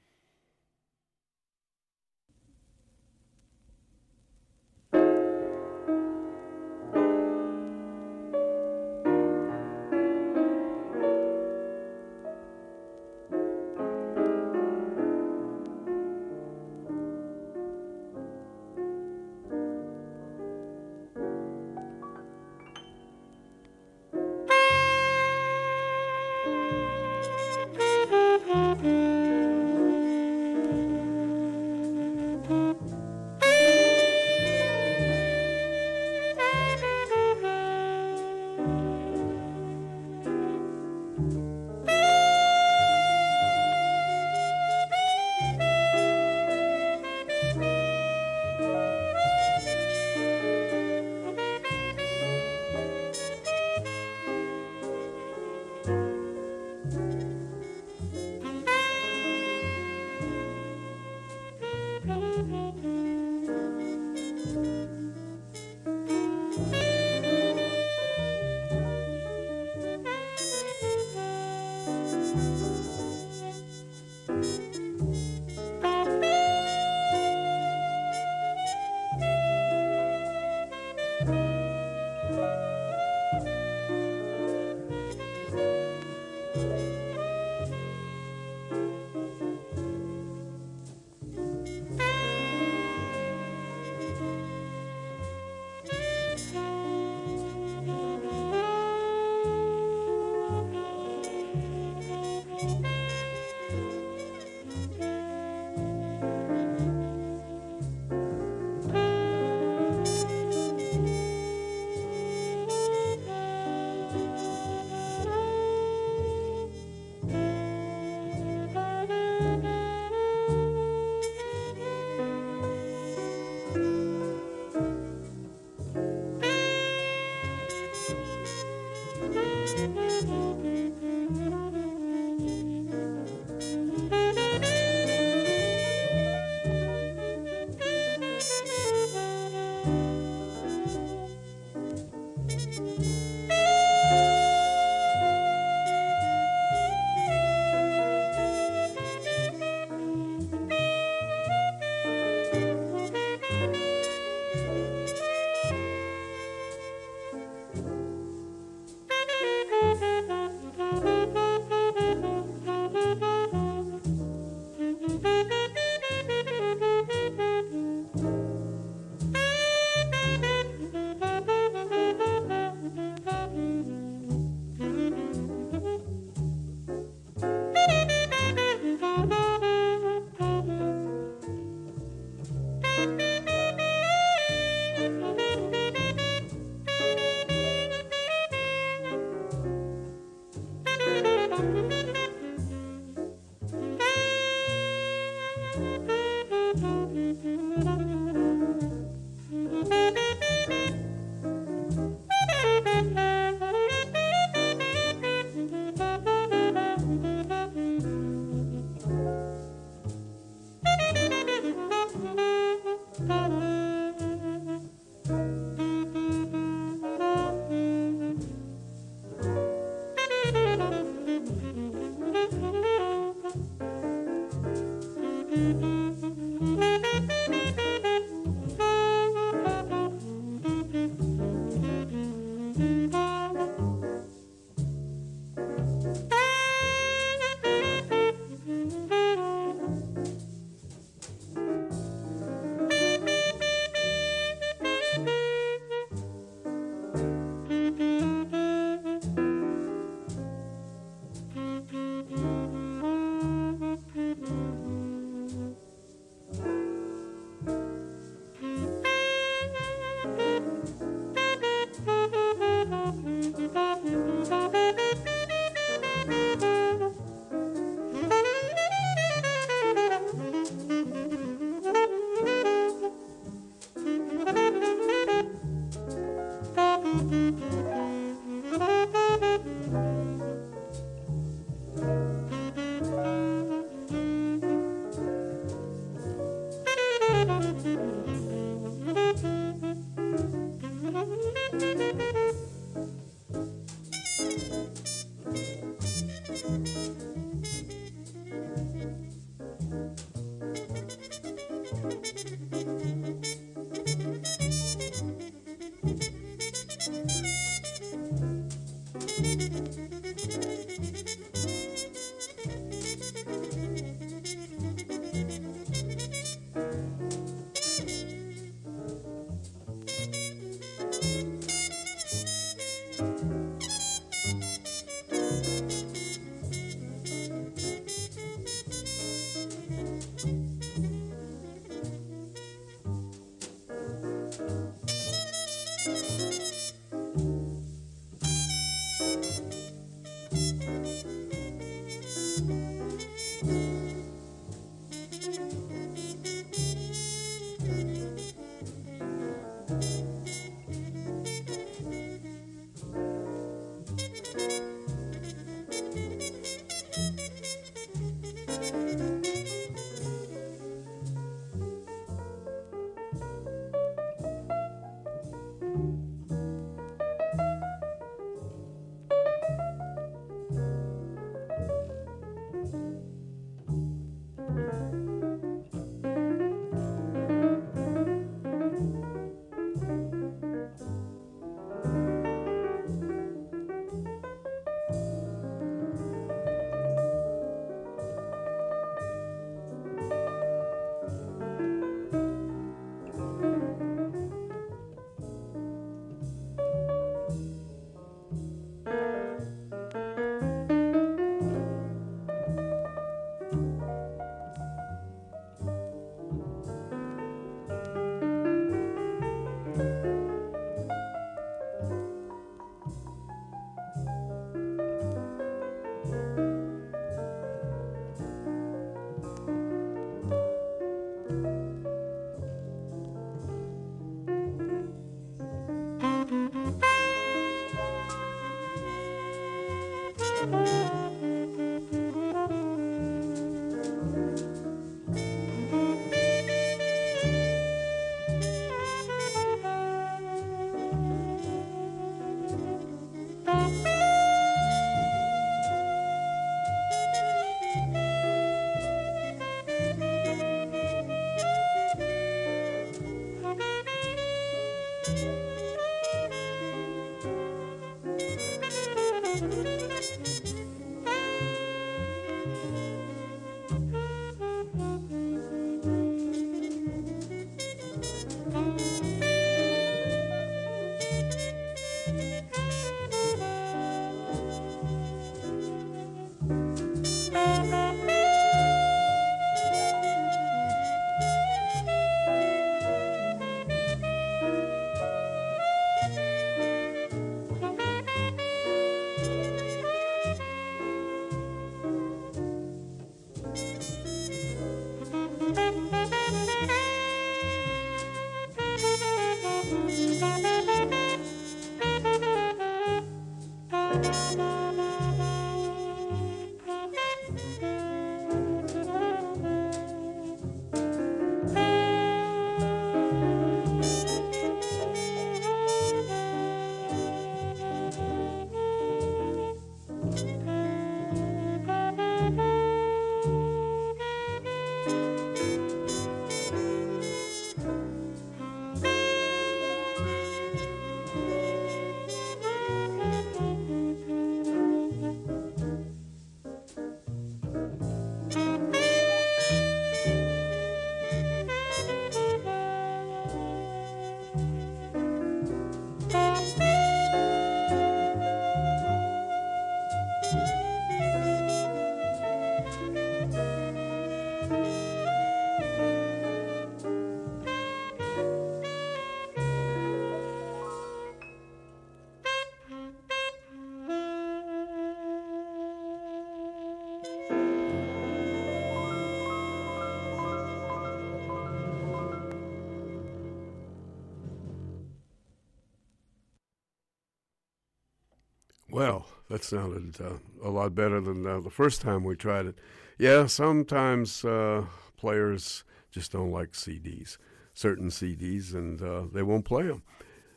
[579.00, 582.76] Well, that sounded uh, a lot better than uh, the first time we tried it.
[583.18, 587.38] Yeah, sometimes uh, players just don't like CDs,
[587.74, 590.04] certain CDs, and uh, they won't play them.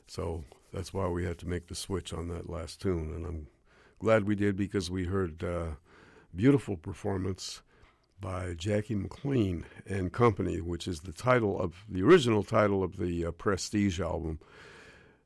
[0.09, 0.43] So
[0.75, 3.47] that's why we had to make the switch on that last tune, and I'm
[4.01, 5.67] glad we did because we heard uh,
[6.35, 7.63] beautiful performance
[8.21, 13.25] by Jackie McLean and Company, which is the title of the original title of the
[13.25, 14.41] uh, Prestige album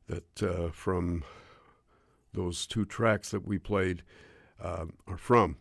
[0.07, 1.25] that from
[2.37, 4.03] those two tracks that we played
[4.63, 5.57] uh, are from.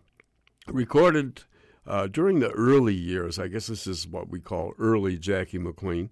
[0.68, 1.44] Recorded
[1.88, 6.10] uh, during the early years, I guess this is what we call early Jackie McLean,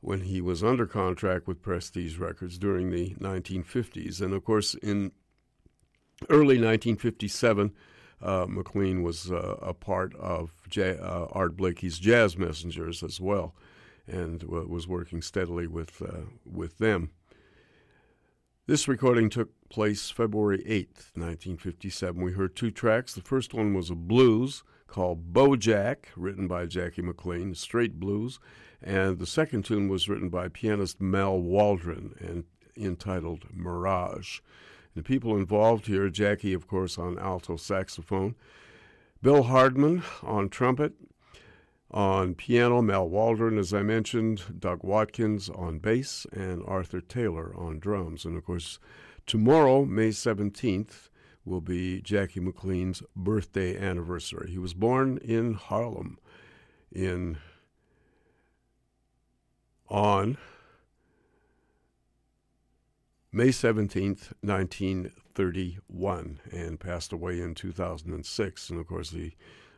[0.00, 4.20] when he was under contract with Prestige Records during the 1950s.
[4.20, 5.12] And of course, in
[6.28, 7.72] early 1957,
[8.22, 13.54] uh, McLean was uh, a part of J- uh, Art Blakey's Jazz Messengers as well,
[14.06, 17.10] and was working steadily with uh, with them.
[18.68, 22.20] This recording took place February 8th, 1957.
[22.20, 23.14] We heard two tracks.
[23.14, 28.40] The first one was a blues called Beau Jack, written by Jackie McLean, straight blues.
[28.82, 32.42] And the second tune was written by pianist Mal Waldron and
[32.76, 34.40] entitled Mirage.
[34.96, 38.34] The people involved here Jackie, of course, on alto saxophone,
[39.22, 40.94] Bill Hardman on trumpet,
[41.90, 47.78] on piano, Mal Waldron, as I mentioned, Doug Watkins on bass, and Arthur Taylor on
[47.78, 48.24] drums.
[48.24, 48.78] And of course,
[49.26, 51.08] tomorrow, May 17th,
[51.46, 54.50] will be Jackie McLean's birthday anniversary.
[54.50, 56.18] He was born in Harlem
[56.92, 57.38] in
[59.88, 60.36] on
[63.32, 68.70] May 17th, 1931, and passed away in 2006.
[68.70, 69.36] And of course, he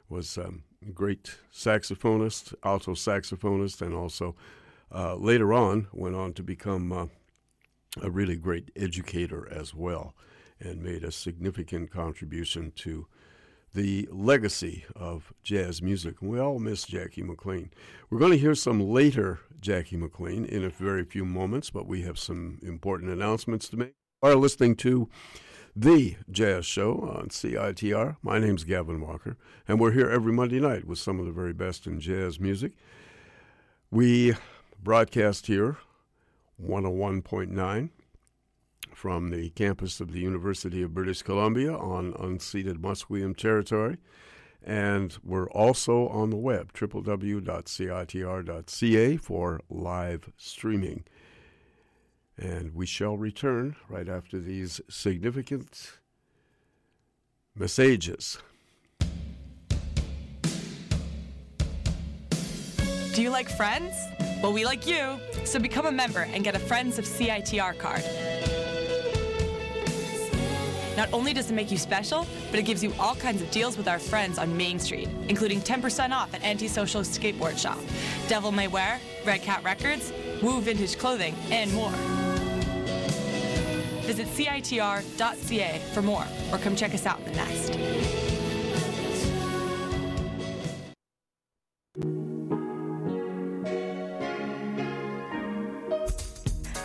[0.08, 0.62] was um,
[0.94, 4.34] great saxophonist, alto saxophonist, and also
[4.94, 7.06] uh, later on went on to become uh,
[8.02, 10.14] a really great educator as well,
[10.60, 13.06] and made a significant contribution to
[13.74, 16.16] the legacy of jazz music.
[16.22, 17.70] We all miss Jackie McLean.
[18.08, 22.02] We're going to hear some later Jackie McLean in a very few moments, but we
[22.02, 23.94] have some important announcements to make.
[24.20, 25.08] Are listening to
[25.80, 28.16] The Jazz Show on CITR.
[28.20, 29.36] My name's Gavin Walker,
[29.68, 32.72] and we're here every Monday night with some of the very best in jazz music.
[33.88, 34.34] We
[34.82, 35.76] broadcast here
[36.60, 37.90] 101.9
[38.92, 43.98] from the campus of the University of British Columbia on unceded Musqueam territory.
[44.60, 47.46] And we're also on the web, www.citr.ca,
[49.18, 51.04] for live streaming.
[52.38, 55.98] And we shall return right after these significant
[57.56, 58.38] messages.
[63.14, 63.96] Do you like friends?
[64.40, 68.04] Well, we like you, so become a member and get a Friends of CITR card.
[70.96, 73.76] Not only does it make you special, but it gives you all kinds of deals
[73.76, 77.78] with our friends on Main Street, including 10% off at Antisocial Skateboard Shop,
[78.28, 82.17] Devil May Wear, Red Cat Records, Woo Vintage Clothing, and more.
[84.08, 87.74] Visit CITR.ca for more, or come check us out in the nest.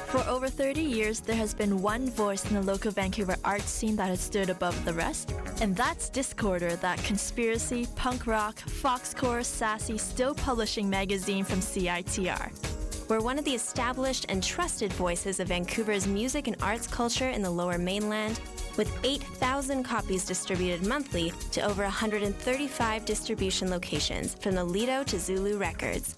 [0.08, 3.96] For over 30 years, there has been one voice in the local Vancouver art scene
[3.96, 9.98] that has stood above the rest, and that's Discorder, that conspiracy, punk rock, foxcore, sassy,
[9.98, 12.73] still publishing magazine from CITR.
[13.14, 17.44] We're one of the established and trusted voices of Vancouver's music and arts culture in
[17.44, 18.42] the lower mainland,
[18.76, 25.60] with 8,000 copies distributed monthly to over 135 distribution locations from the Lido to Zulu
[25.60, 26.16] Records.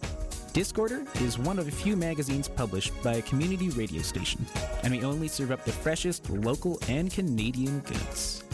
[0.54, 4.46] Discorder is one of a few magazines published by a community radio station,
[4.84, 8.46] and we only serve up the freshest local and Canadian goods.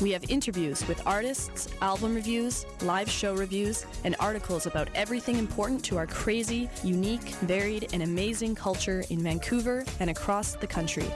[0.00, 5.82] We have interviews with artists, album reviews, live show reviews, and articles about everything important
[5.86, 11.10] to our crazy, unique, varied, and amazing culture in Vancouver and across the country.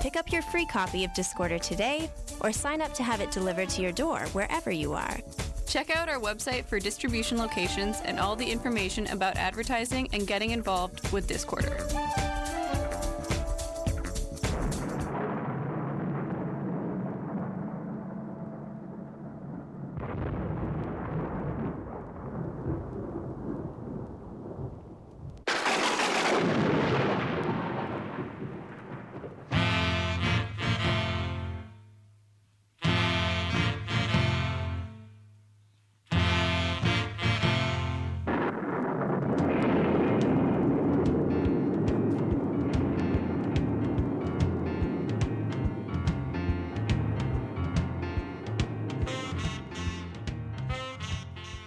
[0.00, 2.10] Pick up your free copy of Discorder today
[2.40, 5.18] or sign up to have it delivered to your door wherever you are.
[5.66, 10.50] Check out our website for distribution locations and all the information about advertising and getting
[10.50, 12.35] involved with Discorder.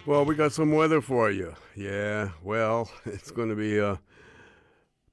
[0.09, 1.53] Well, we got some weather for you.
[1.75, 3.99] Yeah, well, it's going to be a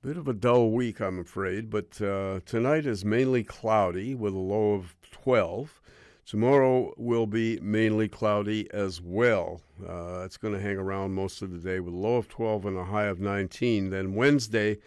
[0.00, 4.38] bit of a dull week, I'm afraid, but uh, tonight is mainly cloudy with a
[4.38, 5.82] low of 12.
[6.24, 9.60] Tomorrow will be mainly cloudy as well.
[9.86, 12.64] Uh, it's going to hang around most of the day with a low of 12
[12.64, 13.90] and a high of 19.
[13.90, 14.78] Then Wednesday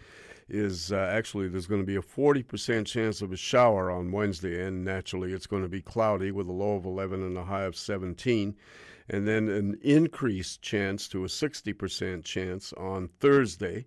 [0.48, 4.66] is uh, actually there's going to be a 40% chance of a shower on Wednesday,
[4.66, 7.62] and naturally it's going to be cloudy with a low of 11 and a high
[7.62, 8.56] of 17
[9.10, 13.86] and then an increased chance to a 60% chance on Thursday.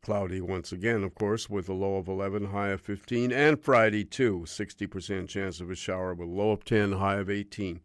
[0.00, 4.04] Cloudy once again, of course, with a low of 11, high of 15, and Friday
[4.04, 7.80] too, 60% chance of a shower with a low of 10, high of 18.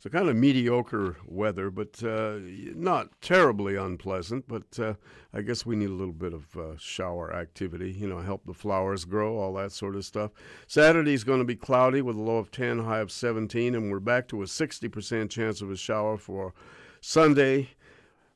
[0.00, 2.38] So kind of mediocre weather, but uh,
[2.74, 4.48] not terribly unpleasant.
[4.48, 4.94] But uh,
[5.34, 8.54] I guess we need a little bit of uh, shower activity, you know, help the
[8.54, 10.30] flowers grow, all that sort of stuff.
[10.66, 14.00] Saturday's going to be cloudy with a low of 10, high of 17, and we're
[14.00, 16.54] back to a 60% chance of a shower for
[17.02, 17.68] Sunday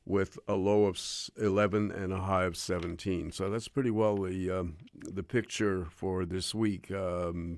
[0.05, 1.01] with a low of
[1.35, 3.31] 11 and a high of 17.
[3.31, 6.91] So that's pretty well the um, the picture for this week.
[6.91, 7.57] Um,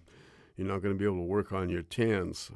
[0.55, 2.51] you're not going to be able to work on your tans.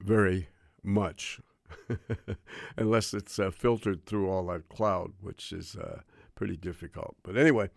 [0.00, 0.48] Very
[0.82, 1.40] much,
[2.76, 6.00] unless it's uh, filtered through all that cloud, which is uh,
[6.34, 7.16] pretty difficult.
[7.22, 7.70] But anyway,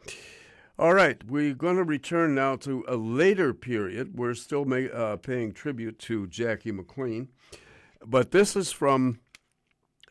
[0.78, 4.18] all right, we're going to return now to a later period.
[4.18, 7.30] We're still uh, paying tribute to Jackie McLean,
[8.06, 9.20] but this is from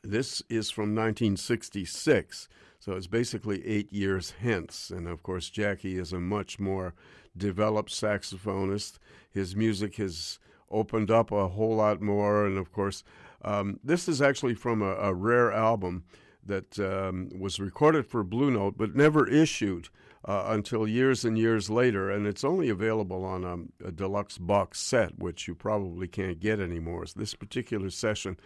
[0.03, 2.49] this is from 1966.
[2.78, 4.91] So it's basically eight years hence.
[4.91, 6.95] And of course, Jackie is a much more
[7.37, 8.99] developed saxophonist.
[9.31, 10.39] His music has
[10.70, 12.47] opened up a whole lot more.
[12.47, 13.02] And of course,
[13.42, 16.05] um, this is actually from a, a rare album
[16.44, 19.88] that um, was recorded for Blue Note but never issued
[20.24, 22.10] uh, until years and years later.
[22.10, 26.60] And it's only available on a, a deluxe box set, which you probably can't get
[26.60, 27.06] anymore.
[27.06, 28.38] So this particular session.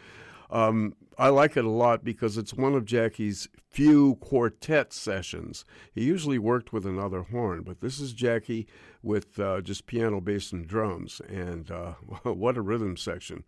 [0.50, 5.64] Um, I like it a lot because it's one of Jackie's few quartet sessions.
[5.92, 8.66] He usually worked with another horn, but this is Jackie
[9.04, 11.20] with uh, just piano, bass, and drums.
[11.28, 13.44] And uh, what a rhythm section.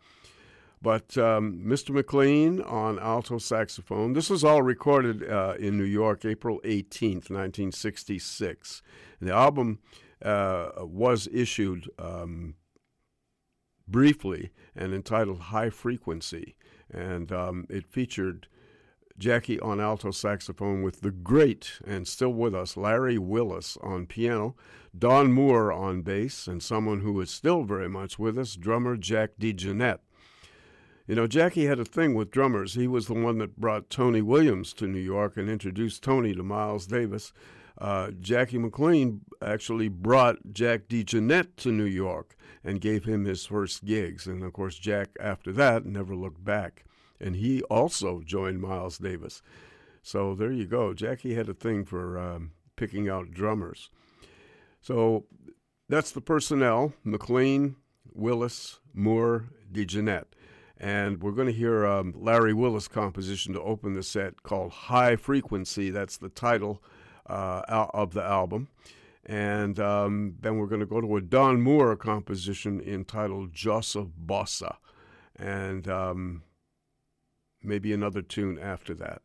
[0.83, 1.91] But um, Mr.
[1.91, 4.13] McLean on alto saxophone.
[4.13, 8.83] This was all recorded uh, in New York, April 18th, 1966.
[9.21, 9.79] The album
[10.23, 12.55] uh, was issued um,
[13.89, 16.57] briefly and entitled High Frequency
[16.93, 18.47] and um, it featured
[19.19, 24.55] Jackie on alto saxophone with the great and still with us Larry Willis on piano,
[24.97, 29.31] Don Moore on bass, and someone who is still very much with us, drummer Jack
[29.41, 30.01] DeJohnette.
[31.07, 32.75] You know, Jackie had a thing with drummers.
[32.75, 36.43] He was the one that brought Tony Williams to New York and introduced Tony to
[36.43, 37.33] Miles Davis.
[37.79, 43.85] Uh, Jackie McLean actually brought Jack DeJohnette to New York and gave him his first
[43.85, 44.27] gigs.
[44.27, 46.85] And of course, Jack, after that, never looked back.
[47.21, 49.43] And he also joined Miles Davis.
[50.03, 50.95] So there you go.
[50.95, 53.91] Jackie had a thing for um, picking out drummers.
[54.81, 55.25] So
[55.89, 57.77] that's the personnel McLean,
[58.13, 60.27] Willis, Moore, DeJohnette.
[60.79, 65.17] And we're going to hear um, Larry Willis' composition to open the set called High
[65.17, 65.91] Frequency.
[65.91, 66.83] That's the title
[67.29, 67.63] uh,
[67.95, 68.69] of the album.
[69.25, 74.77] And um, then we're going to go to a Don Moore composition entitled Jossa Bossa.
[75.35, 76.43] And um,
[77.67, 79.23] maybe another tune after that.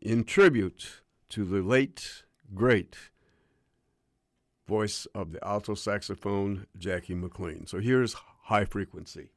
[0.00, 2.22] In tribute to the late,
[2.54, 2.96] great
[4.66, 7.66] voice of the alto saxophone, Jackie McLean.
[7.66, 8.14] So here's
[8.44, 9.30] High Frequency.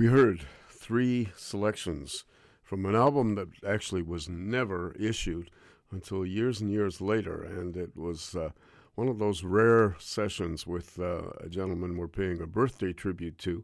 [0.00, 2.24] We heard three selections
[2.62, 5.50] from an album that actually was never issued
[5.90, 8.52] until years and years later, and it was uh,
[8.94, 13.62] one of those rare sessions with uh, a gentleman we're paying a birthday tribute to.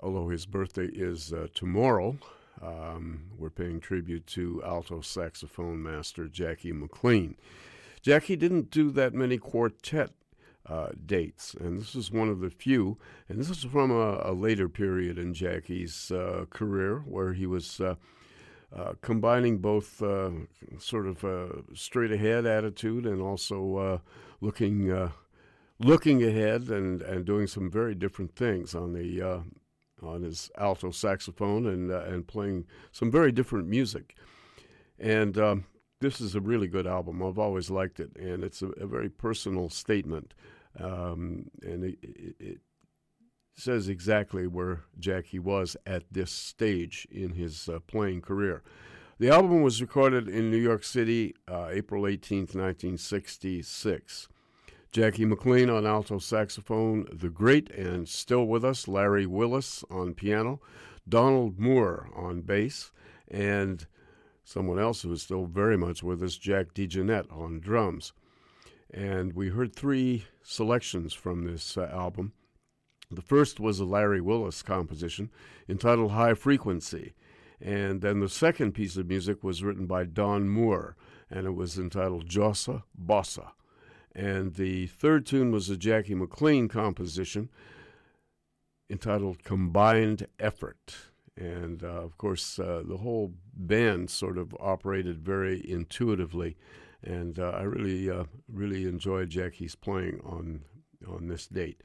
[0.00, 2.18] Although his birthday is uh, tomorrow,
[2.60, 7.36] um, we're paying tribute to alto saxophone master Jackie McLean.
[8.02, 10.17] Jackie didn't do that many quartet
[10.68, 12.98] uh, dates, and this is one of the few.
[13.28, 17.80] And this is from a, a later period in Jackie's uh, career where he was
[17.80, 17.94] uh,
[18.76, 20.30] uh combining both uh,
[20.78, 23.98] sort of a straight ahead attitude and also uh,
[24.42, 25.10] looking
[25.80, 29.42] looking ahead and, and doing some very different things on the
[30.02, 34.16] on his alto saxophone and and playing some very different music.
[34.98, 35.64] And um,
[36.00, 37.22] this is a really good album.
[37.22, 40.34] I've always liked it, and it's a, a very personal statement
[40.78, 41.98] um, and it,
[42.38, 42.58] it,
[43.56, 48.62] says exactly where Jackie was at this stage in his uh, playing career.
[49.18, 54.28] The album was recorded in New York City, uh, April 18, 1966.
[54.92, 60.60] Jackie McLean on alto saxophone, the great and still with us Larry Willis on piano,
[61.08, 62.92] Donald Moore on bass,
[63.26, 63.86] and
[64.44, 68.12] someone else who is still very much with us, Jack DeJohnette on drums.
[68.92, 72.32] And we heard three selections from this uh, album.
[73.10, 75.30] The first was a Larry Willis composition
[75.68, 77.14] entitled High Frequency.
[77.60, 80.96] And then the second piece of music was written by Don Moore,
[81.30, 83.50] and it was entitled Jossa Bossa.
[84.14, 87.50] And the third tune was a Jackie McLean composition
[88.90, 90.96] entitled Combined Effort.
[91.36, 96.56] And uh, of course, uh, the whole band sort of operated very intuitively
[97.02, 100.62] and uh, I really uh, really enjoyed Jackie's playing on
[101.06, 101.82] on this date,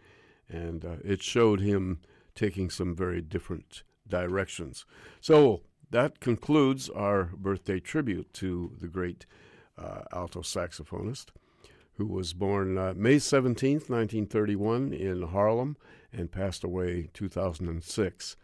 [0.50, 2.00] and uh, it showed him
[2.36, 4.86] taking some very different directions.
[5.22, 5.62] So
[5.92, 9.26] that concludes our birthday tribute to the great
[9.78, 11.28] uh, alto saxophonist,
[11.98, 15.78] who was born uh, May seventeenth, nineteen thirty one, in Harlem,
[16.12, 18.36] and passed away two thousand and six.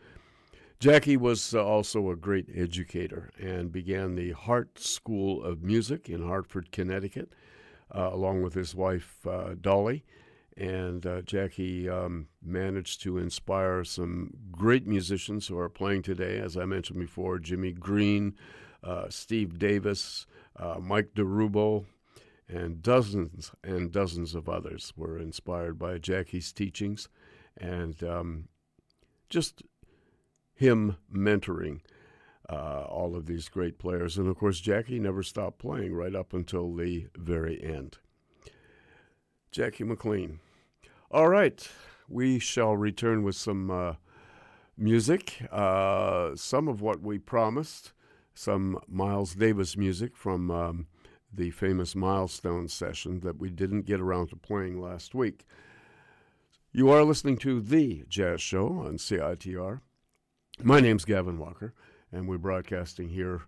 [0.80, 6.26] Jackie was uh, also a great educator and began the Hartt School of Music in
[6.26, 7.34] Hartford, Connecticut,
[7.93, 10.06] uh, along with his wife, uh, Dolly.
[10.56, 16.56] And uh, Jackie um, managed to inspire some great musicians who are playing today, as
[16.56, 18.35] I mentioned before Jimmy Greene,
[18.81, 21.88] uh, Steve Davis, uh, Mike DiRubbo,
[22.47, 27.10] and dozens and dozens of others were inspired by Jackie's teachings.
[27.57, 28.47] And um,
[29.30, 29.61] just
[30.60, 31.80] him mentoring
[32.49, 34.18] uh, all of these great players.
[34.18, 37.98] And of course, Jackie never stopped playing right up until the very end.
[39.52, 40.41] Jackie McLean.
[41.10, 41.65] All right,
[42.10, 43.94] we shall return with some uh,
[44.77, 47.94] music, uh, some of what we promised,
[48.34, 50.88] some Miles Davis music from um,
[51.34, 55.45] the famous Milestone session that we didn't get around to playing last week.
[56.73, 59.80] You are listening to The Jazz Show on CITR.
[60.61, 61.73] My name's Gavin Walker,
[62.11, 63.44] and we're broadcasting here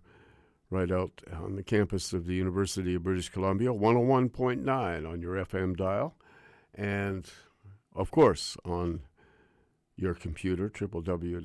[0.70, 5.76] right out on the campus of the University of British Columbia, 101.9 on your FM
[5.76, 6.16] dial,
[6.74, 7.30] and
[7.94, 9.02] of course on
[9.94, 11.42] your computer, www.citr.ca.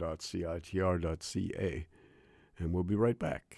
[2.60, 3.58] And we'll be right back.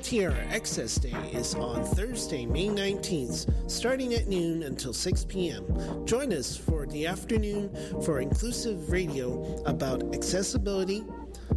[0.00, 6.06] CITR Access Day is on Thursday, May 19th, starting at noon until 6 p.m.
[6.06, 7.70] Join us for the afternoon
[8.02, 11.04] for inclusive radio about accessibility,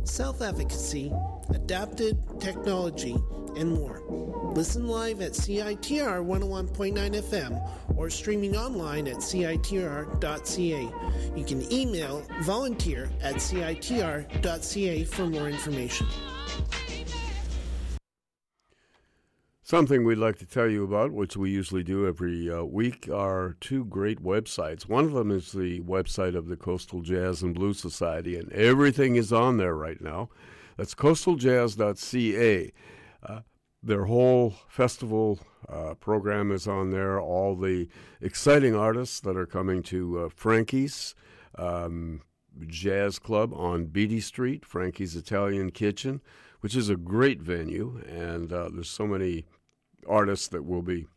[0.03, 1.09] self advocacy,
[1.53, 3.15] adapted technology,
[3.55, 4.01] and more.
[4.53, 10.89] Listen live at CITR 101.9 FM or streaming online at CITR.ca.
[11.33, 16.07] You can email volunteer at CITR.ca for more information.
[19.73, 23.57] Something we'd like to tell you about, which we usually do every uh, week, are
[23.59, 24.87] two great websites.
[24.87, 29.15] One of them is the website of the Coastal Jazz and Blues Society, and everything
[29.15, 30.29] is on there right now.
[30.77, 32.71] That's coastaljazz.ca.
[33.23, 33.39] Uh,
[33.81, 37.19] their whole festival uh, program is on there.
[37.19, 37.87] All the
[38.21, 41.15] exciting artists that are coming to uh, Frankie's
[41.57, 42.21] um,
[42.67, 46.21] Jazz Club on Beatty Street, Frankie's Italian Kitchen,
[46.59, 49.45] which is a great venue, and uh, there's so many
[50.07, 51.07] artists that will be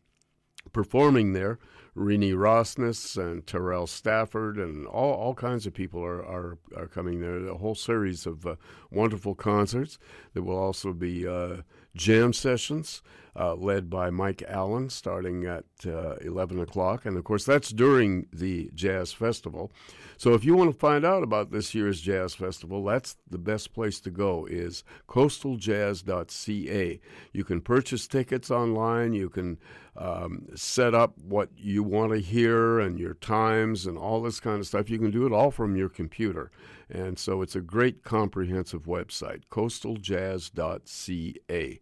[0.72, 1.58] performing there.
[1.94, 7.20] Renee Rosnes and Terrell Stafford and all, all kinds of people are, are, are coming
[7.20, 7.48] there.
[7.48, 8.56] A whole series of uh,
[8.90, 9.98] wonderful concerts.
[10.34, 11.62] There will also be uh,
[11.94, 13.02] jam sessions
[13.38, 17.04] uh, led by Mike Allen starting at uh, 11 o'clock.
[17.04, 19.70] And of course, that's during the Jazz Festival.
[20.16, 23.74] So if you want to find out about this year's Jazz Festival, that's the best
[23.74, 27.00] place to go is coastaljazz.ca.
[27.32, 29.12] You can purchase tickets online.
[29.12, 29.58] You can
[29.96, 34.60] um, set up what you want to hear and your times and all this kind
[34.60, 34.88] of stuff.
[34.88, 36.50] You can do it all from your computer.
[36.88, 41.80] And so it's a great comprehensive website, coastaljazz.ca.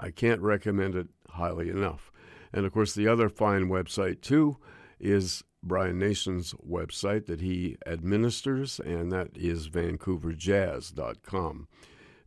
[0.00, 2.10] I can't recommend it highly enough.
[2.52, 4.56] And of course, the other fine website, too,
[4.98, 11.68] is Brian Nation's website that he administers, and that is vancouverjazz.com.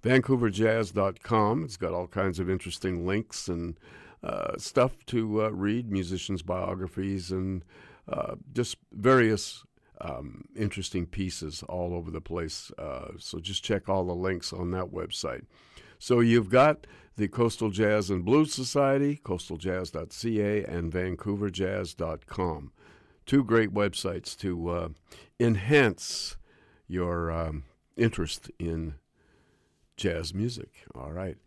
[0.03, 1.63] VancouverJazz.com.
[1.63, 3.79] It's got all kinds of interesting links and
[4.23, 7.65] uh, stuff to uh, read, musicians' biographies, and
[8.07, 9.63] uh, just various
[9.99, 12.71] um, interesting pieces all over the place.
[12.77, 15.45] Uh, so just check all the links on that website.
[15.99, 16.85] So you've got
[17.15, 22.71] the Coastal Jazz and Blues Society, coastaljazz.ca, and vancouverjazz.com
[23.25, 24.89] two great websites to uh,
[25.39, 26.37] enhance
[26.87, 27.63] your um,
[27.95, 28.95] interest in
[29.95, 30.83] jazz music.
[30.95, 31.37] All right.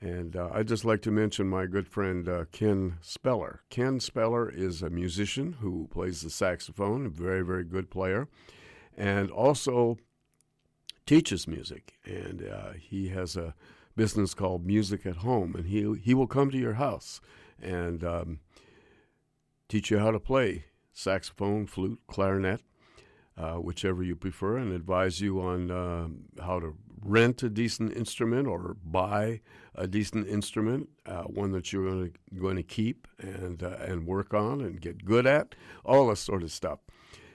[0.00, 3.62] And uh, I'd just like to mention my good friend uh, Ken Speller.
[3.68, 8.28] Ken Speller is a musician who plays the saxophone, a very, very good player,
[8.96, 9.98] and also
[11.04, 11.94] teaches music.
[12.04, 13.54] And uh, he has a
[13.98, 17.20] business called Music at Home, and he, he will come to your house
[17.60, 18.38] and um,
[19.68, 22.60] teach you how to play saxophone, flute, clarinet,
[23.36, 26.06] uh, whichever you prefer, and advise you on uh,
[26.40, 29.40] how to rent a decent instrument or buy
[29.74, 34.06] a decent instrument, uh, one that you're going to, going to keep and, uh, and
[34.06, 36.78] work on and get good at, all this sort of stuff.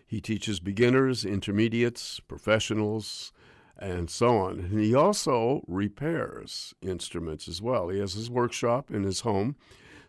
[0.05, 3.33] He teaches beginners, intermediates, professionals,
[3.77, 4.59] and so on.
[4.59, 7.89] And he also repairs instruments as well.
[7.89, 9.55] He has his workshop in his home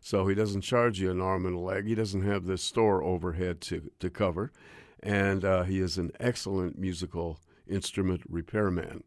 [0.05, 1.87] so he doesn't charge you an arm and a leg.
[1.87, 4.53] He doesn't have this store overhead to, to cover.
[5.03, 9.05] And uh, he is an excellent musical instrument repairman.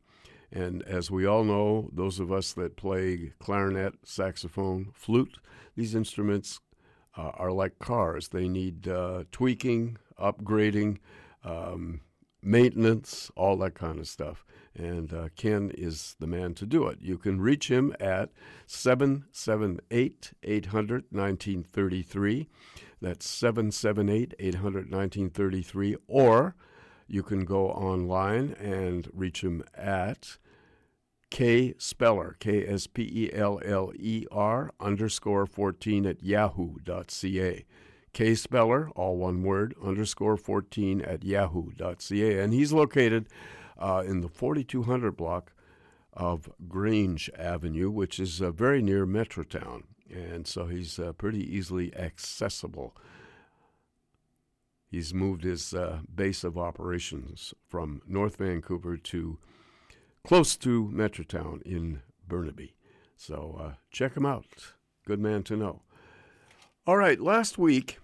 [0.51, 5.37] And as we all know, those of us that play clarinet, saxophone, flute,
[5.75, 6.61] these instruments
[7.15, 8.29] uh, are like cars.
[8.29, 10.97] They need uh, tweaking, upgrading,
[11.43, 12.01] um,
[12.41, 14.45] maintenance, all that kind of stuff
[14.77, 16.99] and uh, Ken is the man to do it.
[17.01, 18.29] You can reach him at
[18.67, 22.47] 778 800 1933.
[23.01, 25.95] That's 778 800 1933.
[26.07, 26.55] Or
[27.07, 30.37] you can go online and reach him at
[31.29, 37.65] K Speller, K S P E L L E R underscore 14 at yahoo.ca.
[38.17, 42.39] K Speller, all one word, underscore 14 at yahoo.ca.
[42.39, 43.29] And he's located
[43.77, 45.53] uh, in the 4200 block
[46.13, 49.83] of Grange Avenue, which is uh, very near Metrotown.
[50.11, 52.97] And so he's uh, pretty easily accessible.
[54.89, 59.37] He's moved his uh, base of operations from North Vancouver to
[60.25, 62.73] close to Metrotown in Burnaby.
[63.15, 64.73] So uh, check him out.
[65.05, 65.83] Good man to know.
[66.87, 67.99] All right, last week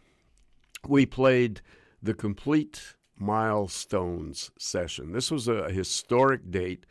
[0.88, 1.62] we played
[2.02, 5.12] the complete milestones session.
[5.12, 6.86] This was a historic date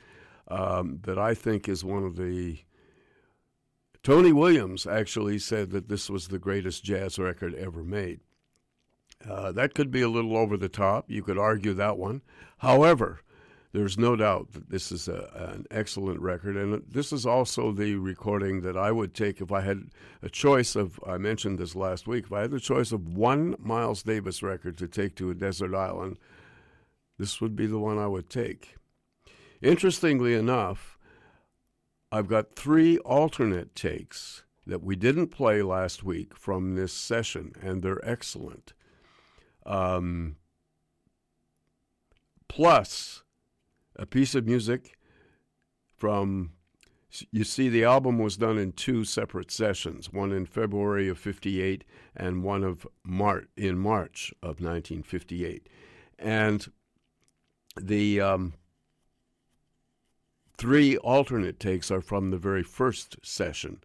[0.48, 2.60] um, that I think is one of the.
[4.02, 8.20] Tony Williams actually said that this was the greatest jazz record ever made.
[9.28, 11.08] Uh, that could be a little over the top.
[11.08, 12.22] You could argue that one.
[12.58, 13.20] However,
[13.72, 17.94] there's no doubt that this is a, an excellent record, and this is also the
[17.94, 19.90] recording that I would take if I had
[20.22, 21.00] a choice of.
[21.06, 22.26] I mentioned this last week.
[22.26, 25.74] If I had the choice of one Miles Davis record to take to a desert
[25.74, 26.18] island,
[27.18, 28.76] this would be the one I would take.
[29.62, 30.98] Interestingly enough,
[32.10, 37.82] I've got three alternate takes that we didn't play last week from this session, and
[37.82, 38.74] they're excellent.
[39.64, 40.36] Um,
[42.48, 43.21] plus
[43.96, 44.98] a piece of music
[45.96, 46.52] from
[47.30, 51.84] you see the album was done in two separate sessions one in february of 58
[52.16, 55.68] and one of Mar- in march of 1958
[56.18, 56.72] and
[57.80, 58.54] the um,
[60.56, 63.82] three alternate takes are from the very first session.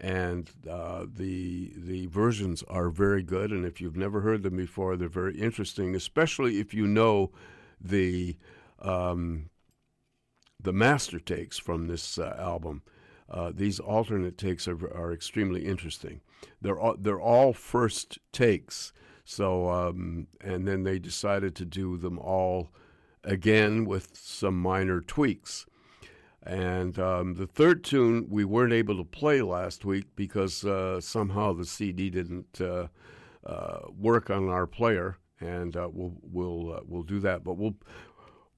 [0.00, 4.96] And uh, the the versions are very good and if you've never heard them before
[4.96, 7.30] they're very interesting especially if you know
[7.80, 8.36] the
[8.84, 9.50] um,
[10.60, 12.82] the master takes from this uh, album.
[13.28, 16.20] Uh, these alternate takes are, are extremely interesting.
[16.60, 18.92] They're all, they're all first takes.
[19.24, 22.70] So um, and then they decided to do them all
[23.22, 25.66] again with some minor tweaks.
[26.42, 31.54] And um, the third tune we weren't able to play last week because uh, somehow
[31.54, 32.88] the CD didn't uh,
[33.46, 37.44] uh, work on our player, and uh, we'll we'll uh, we'll do that.
[37.44, 37.76] But we'll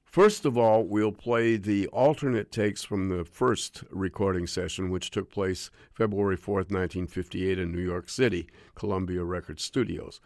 [0.07, 5.31] First of all, we'll play the alternate takes from the first recording session, which took
[5.31, 10.20] place February 4th, 1958, in New York City, Columbia Record Studios.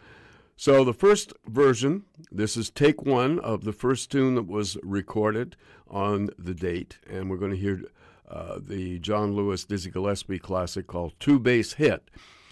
[0.56, 5.56] So, the first version, this is take one of the first tune that was recorded
[5.88, 7.82] on the date, and we're going to hear
[8.30, 12.10] uh, the John Lewis Dizzy Gillespie classic called Two Bass Hit,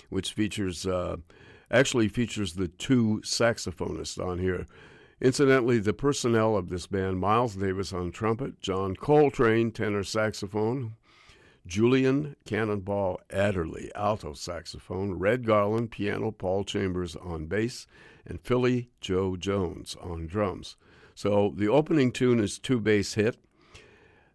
[0.08, 1.18] which features, uh,
[1.70, 4.66] actually features the two saxophonists on here.
[5.20, 10.94] Incidentally, the personnel of this band Miles Davis on trumpet, John Coltrane tenor saxophone,
[11.66, 17.86] Julian Cannonball Adderley alto saxophone, Red Garland piano, Paul Chambers on bass,
[18.24, 20.76] and Philly Joe Jones on drums.
[21.14, 23.36] So the opening tune is Two Bass Hit.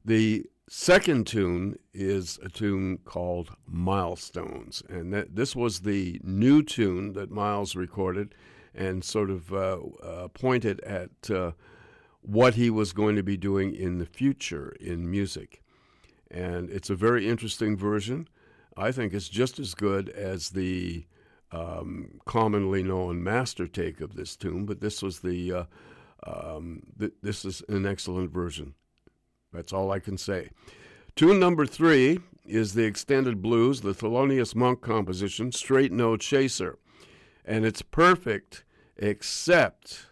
[0.04, 7.14] The second tune is a tune called Milestones, and that, this was the new tune
[7.14, 8.36] that Miles recorded
[8.76, 11.52] and sort of uh, uh, pointed at uh,
[12.22, 15.62] what he was going to be doing in the future in music.
[16.32, 18.28] And it's a very interesting version.
[18.76, 21.06] I think it's just as good as the
[21.52, 25.64] um, commonly known master take of this tune, but this was the uh,
[26.26, 28.74] um, th- this is an excellent version.
[29.52, 30.50] That's all I can say.
[31.16, 36.80] Tune number three is the extended blues, the Thelonious Monk composition, Straight No Chaser
[37.46, 38.64] and it's perfect
[38.98, 40.08] except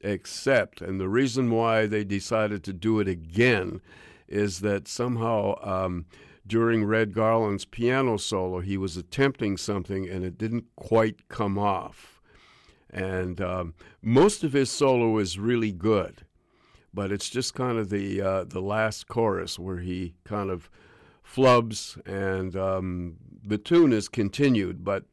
[0.00, 3.80] except and the reason why they decided to do it again
[4.28, 6.06] is that somehow um,
[6.46, 12.20] during Red Garland's piano solo he was attempting something and it didn't quite come off.
[12.88, 16.24] And um, most of his solo is really good
[16.92, 20.68] but it's just kind of the uh, the last chorus where he kind of
[21.26, 25.04] flubs and um, the tune is continued but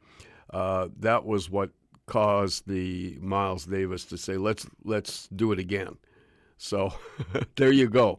[0.50, 1.70] uh, that was what
[2.06, 5.96] caused the Miles Davis to say, "Let's let's do it again."
[6.56, 6.92] So
[7.56, 8.18] there you go,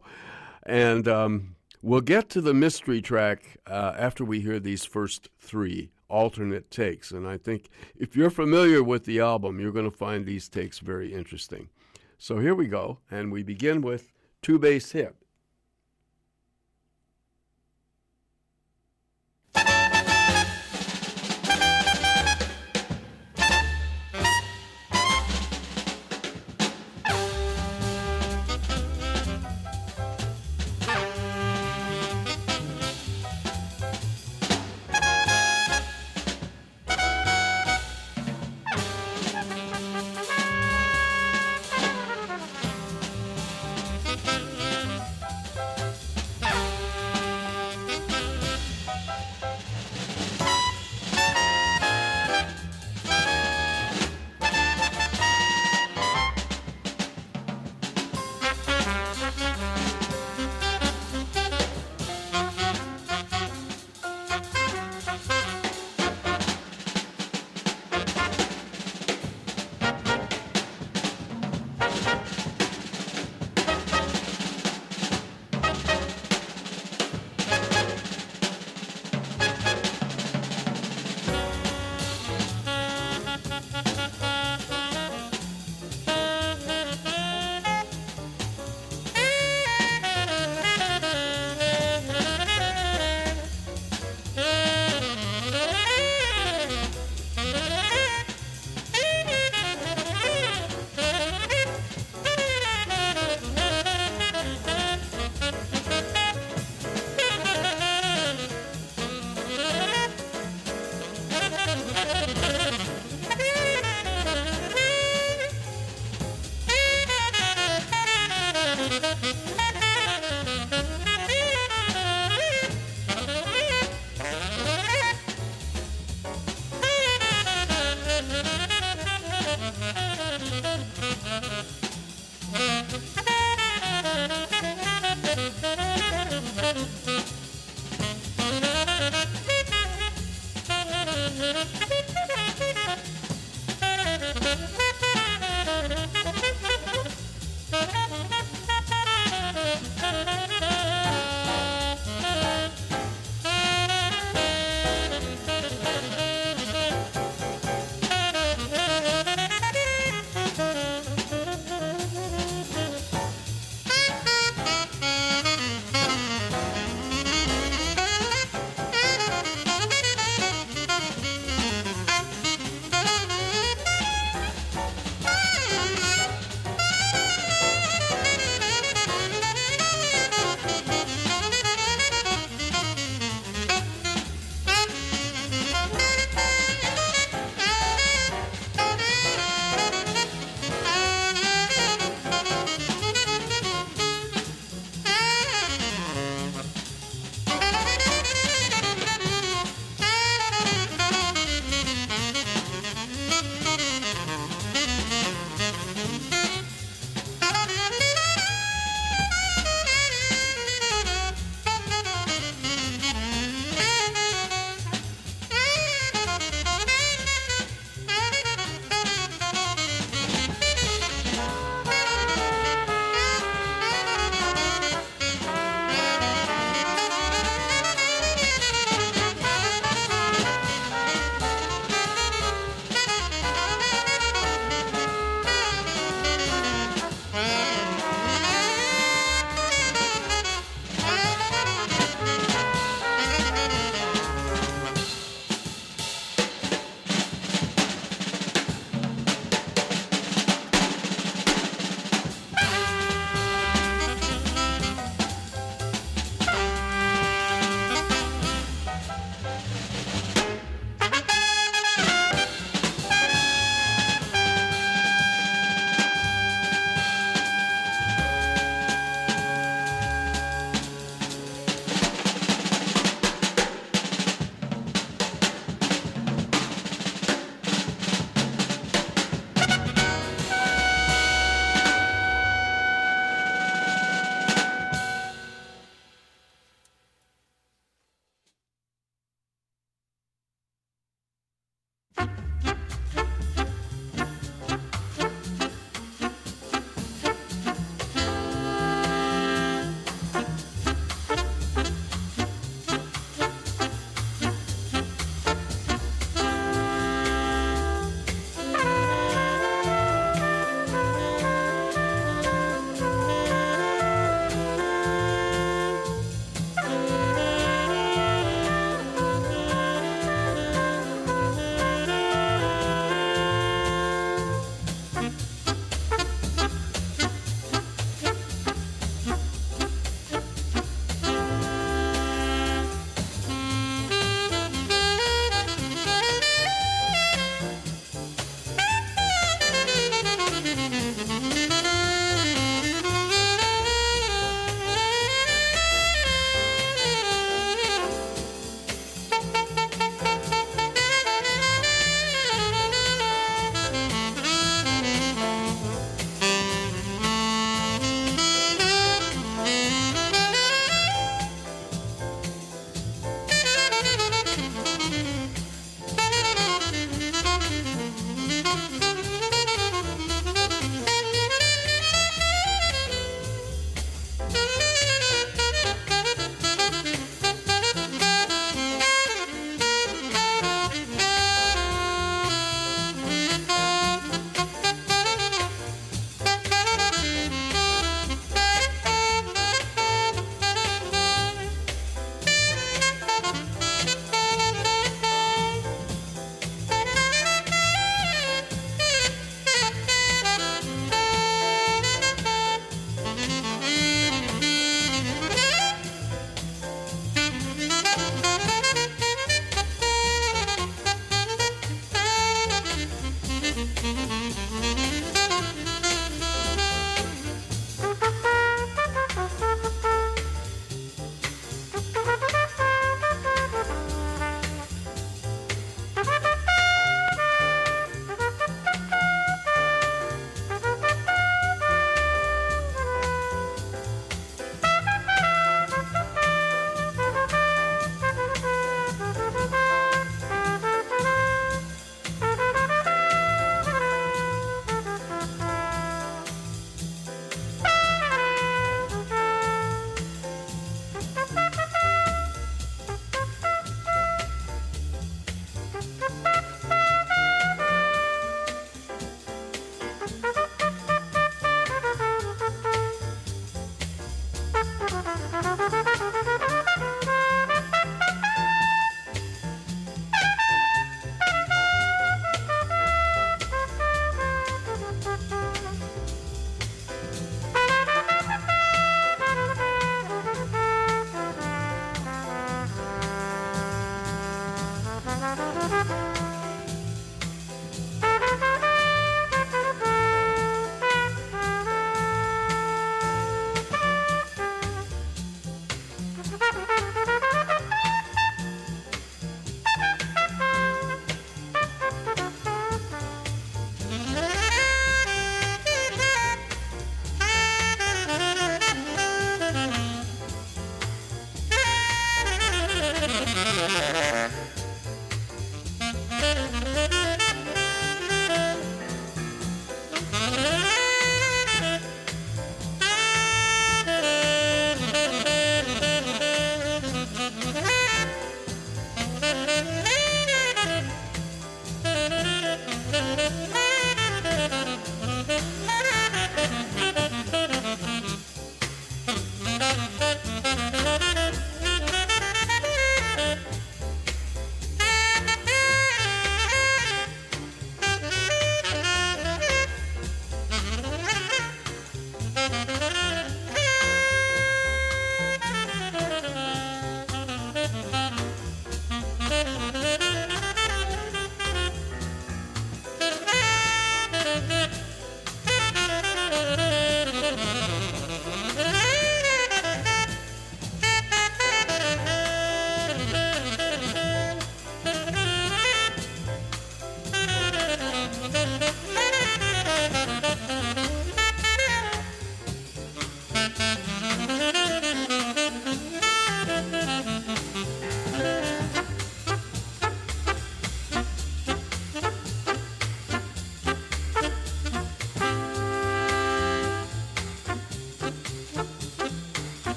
[0.64, 5.90] and um, we'll get to the mystery track uh, after we hear these first three
[6.08, 7.10] alternate takes.
[7.12, 10.80] And I think if you're familiar with the album, you're going to find these takes
[10.80, 11.68] very interesting.
[12.18, 15.16] So here we go, and we begin with two bass hit.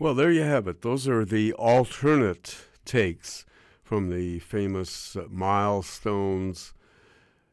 [0.00, 0.80] Well, there you have it.
[0.80, 2.56] Those are the alternate
[2.86, 3.44] takes
[3.82, 6.72] from the famous Milestones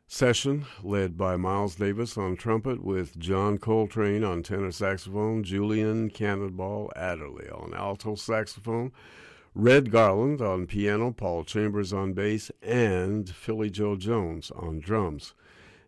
[0.07, 6.89] session, led by Miles Davis on trumpet, with John Coltrane on tenor saxophone, Julian Cannonball
[6.95, 8.93] Adderley on alto saxophone,
[9.53, 15.33] Red Garland on piano, Paul Chambers on bass, and Philly Joe Jones on drums.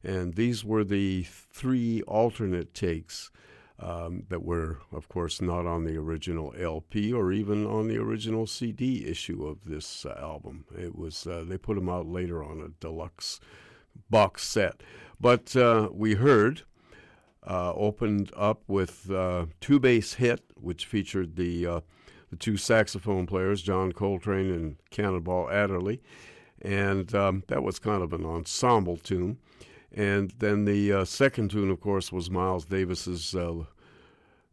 [0.03, 3.31] And these were the three alternate takes
[3.80, 8.45] um, that were, of course, not on the original LP or even on the original
[8.45, 10.66] CD issue of this uh, album.
[10.77, 13.40] It was uh, they put them out later on a deluxe
[14.09, 14.82] box set.
[15.19, 16.64] But uh, we heard
[17.48, 21.80] uh, opened up with uh, two bass hit, which featured the uh,
[22.30, 26.01] the two saxophone players, John Coltrane and Cannonball Adderley,
[26.61, 29.38] and um, that was kind of an ensemble tune.
[29.92, 33.64] And then the uh, second tune, of course, was Miles Davis's uh,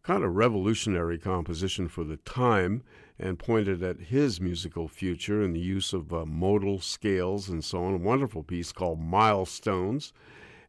[0.02, 2.82] kind of revolutionary composition for the time
[3.18, 7.84] and pointed at his musical future and the use of uh, modal scales and so
[7.84, 7.94] on.
[7.94, 10.12] A wonderful piece called Milestones.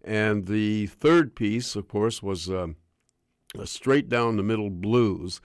[0.04, 2.68] And the third piece, of course, was uh,
[3.58, 5.42] a straight down the middle blues.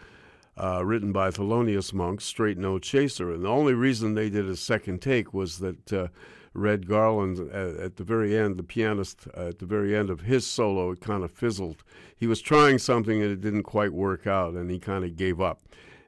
[0.55, 3.33] Uh, written by Thelonious Monk, Straight No Chaser.
[3.33, 6.09] And the only reason they did a second take was that uh,
[6.55, 10.23] Red Garland at, at, the very end, the pianist uh, at the very end of
[10.23, 11.83] his solo, it kind of fizzled.
[12.17, 15.41] He was trying something and it didn't quite work out, and he kind of gave
[15.41, 15.63] up.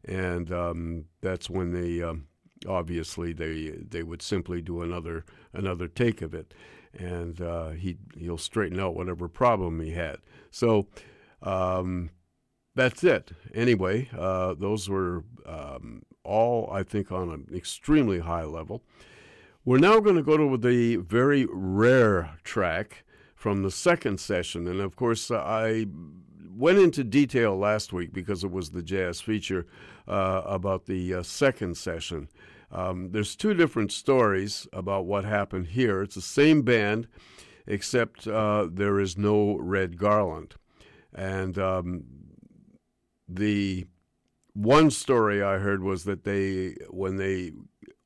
[0.05, 2.27] And um, that's when they um,
[2.69, 6.53] obviously they they would simply do another another take of it,
[6.93, 10.19] and uh, he he'll straighten out whatever problem he had.
[10.51, 10.89] So.
[11.43, 12.11] Um,
[12.77, 13.31] that's it.
[13.55, 18.83] Anyway, uh, those were um, all, I think, on an extremely high level.
[19.67, 24.69] We're now going to go to the very rare track from the second session.
[24.69, 25.87] And of course, uh, I
[26.55, 29.67] went into detail last week because it was the jazz feature
[30.07, 32.29] uh, about the uh, second session.
[32.71, 36.03] Um, there's two different stories about what happened here.
[36.03, 37.09] It's the same band,
[37.67, 40.57] except uh, there is no Red Garland.
[41.15, 42.05] And um,
[43.27, 43.87] the
[44.53, 47.53] one story I heard was that they, when they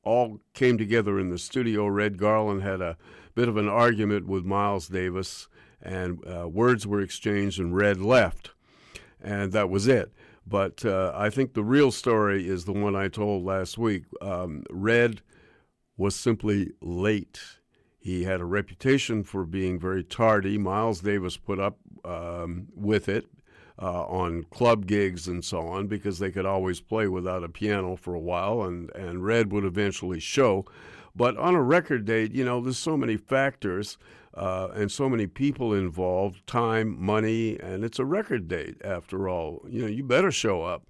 [0.03, 1.87] all came together in the studio.
[1.87, 2.97] Red Garland had a
[3.35, 5.47] bit of an argument with Miles Davis,
[5.81, 8.51] and uh, words were exchanged, and Red left.
[9.21, 10.11] And that was it.
[10.47, 14.05] But uh, I think the real story is the one I told last week.
[14.21, 15.21] Um, Red
[15.97, 17.39] was simply late.
[17.99, 20.57] He had a reputation for being very tardy.
[20.57, 23.27] Miles Davis put up um, with it
[23.81, 27.95] uh, on club gigs and so on because they could always play without a piano
[27.95, 30.65] for a while, and, and Red would eventually show.
[31.15, 33.97] But on a record date, you know, there's so many factors
[34.33, 39.65] uh, and so many people involved time, money, and it's a record date after all.
[39.67, 40.83] You know, you better show up.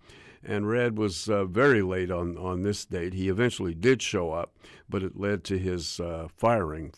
[0.44, 3.14] And Red was uh, very late on, on this date.
[3.14, 4.54] He eventually did show up,
[4.88, 6.94] but it led to his uh, firing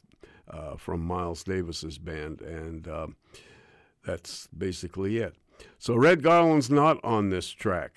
[0.48, 3.16] uh, from Miles Davis's band, and um,
[4.06, 5.36] that's basically it.
[5.80, 7.96] So Red Garland's not on this track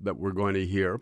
[0.00, 1.00] that we're going to hear.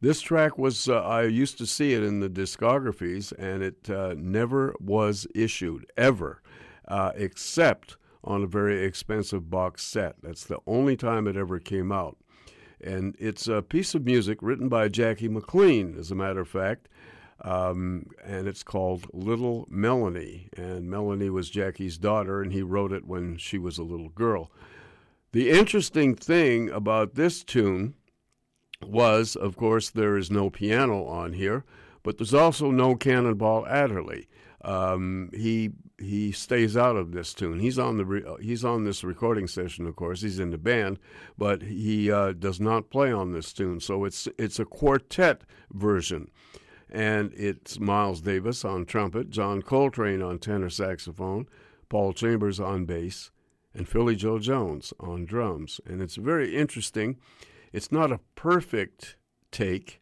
[0.00, 4.14] This track was, uh, I used to see it in the discographies, and it uh,
[4.16, 6.40] never was issued, ever,
[6.86, 10.16] uh, except on a very expensive box set.
[10.22, 12.16] That's the only time it ever came out.
[12.80, 16.88] And it's a piece of music written by Jackie McLean, as a matter of fact.
[17.40, 20.48] Um, and it's called Little Melanie.
[20.56, 24.52] And Melanie was Jackie's daughter, and he wrote it when she was a little girl.
[25.32, 27.94] The interesting thing about this tune
[28.82, 31.64] was, of course, there is no piano on here,
[32.02, 34.28] but there's also no Cannonball Adderley.
[34.62, 37.60] Um, he he stays out of this tune.
[37.60, 40.22] He's on the re- he's on this recording session, of course.
[40.22, 40.98] He's in the band,
[41.36, 43.80] but he uh, does not play on this tune.
[43.80, 45.42] So it's it's a quartet
[45.72, 46.30] version,
[46.90, 51.46] and it's Miles Davis on trumpet, John Coltrane on tenor saxophone,
[51.88, 53.30] Paul Chambers on bass,
[53.78, 55.80] and Philly Joe Jones on drums.
[55.86, 57.16] And it's very interesting.
[57.72, 59.16] It's not a perfect
[59.50, 60.00] take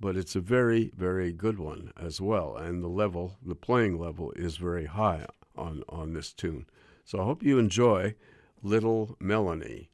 [0.00, 2.56] but it's a very, very good one as well.
[2.56, 6.66] And the level, the playing level, is very high on, on this tune.
[7.04, 8.14] So I hope you enjoy
[8.62, 9.90] Little Melanie.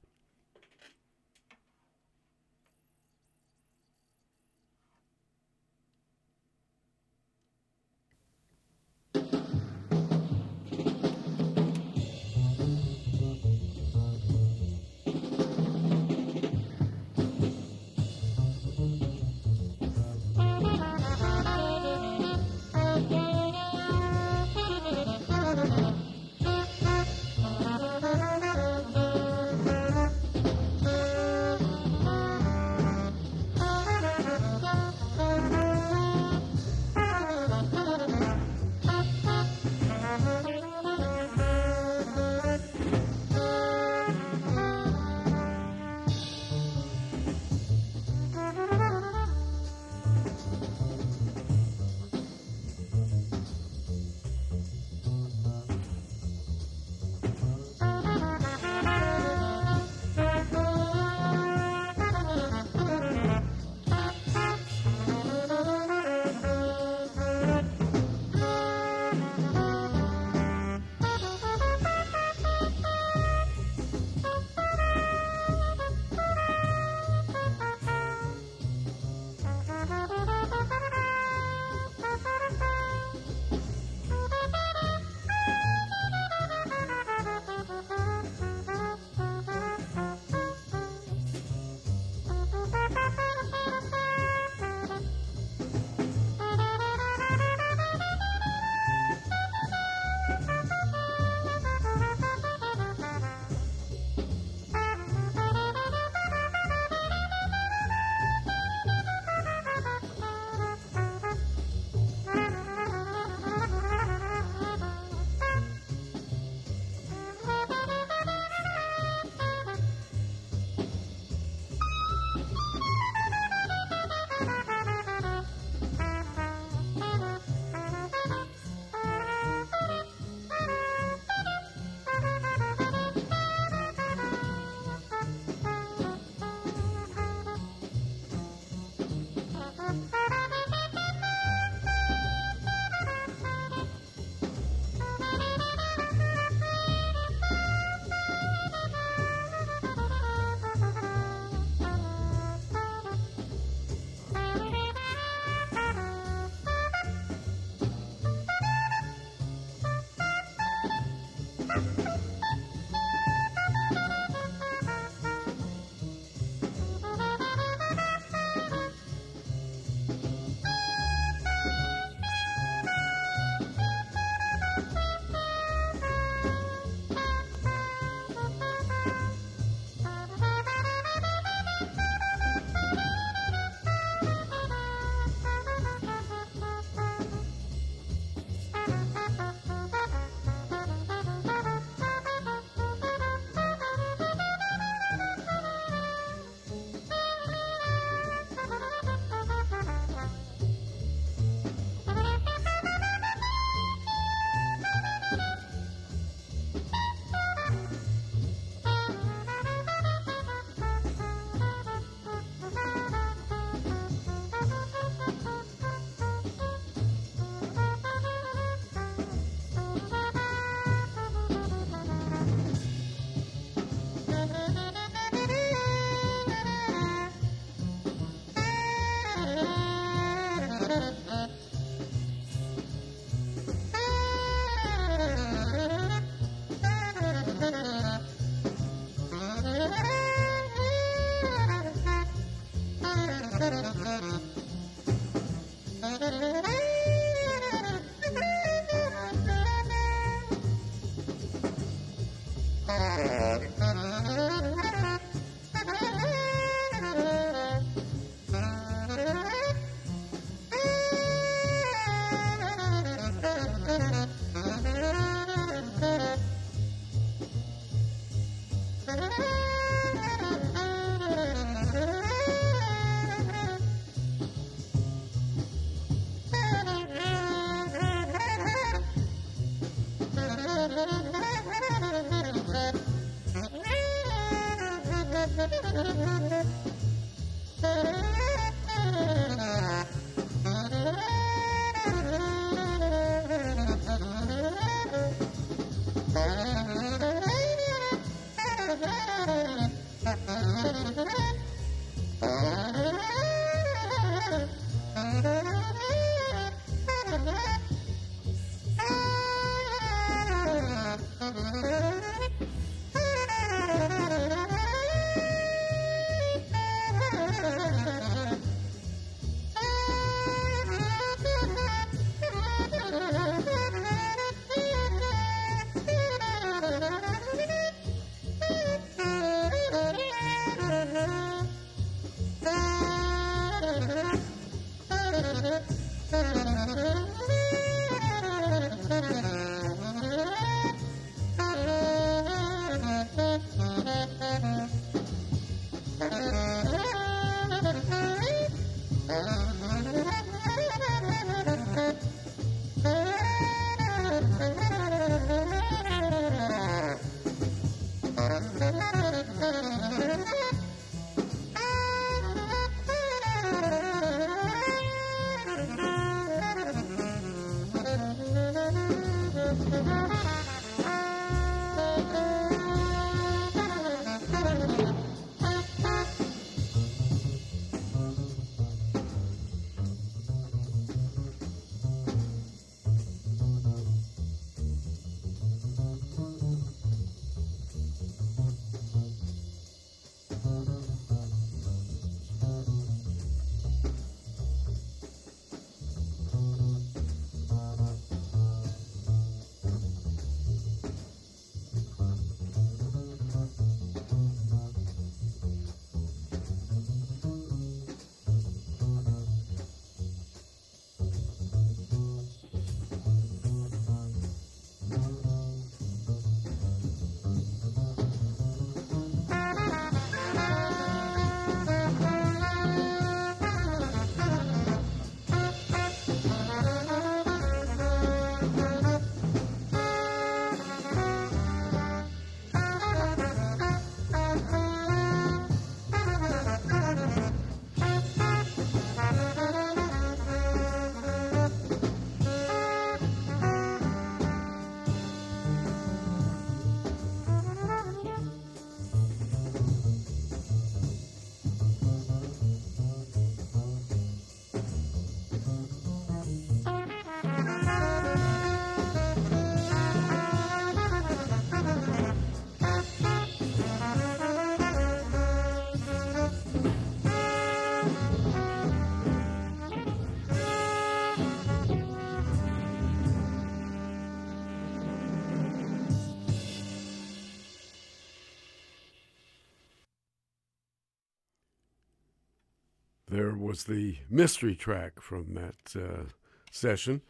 [483.85, 486.25] The mystery track from that uh,
[486.71, 487.23] session,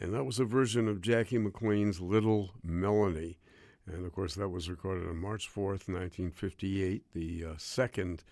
[0.00, 3.38] and that was a version of Jackie McLean's Little Melanie.
[3.86, 8.24] And of course, that was recorded on March 4th, 1958, the uh, second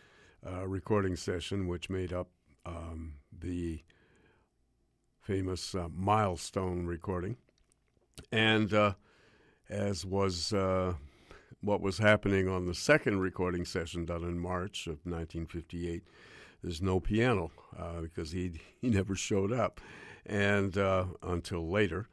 [0.46, 2.28] uh, recording session, which made up
[2.64, 3.82] um, the
[5.20, 7.36] famous uh, milestone recording.
[8.30, 8.94] And uh,
[9.68, 10.94] as was uh,
[11.60, 16.02] what was happening on the second recording session done in March of 1958,
[16.62, 19.80] there's no piano uh, because he he never showed up,
[20.24, 22.08] and uh, until later,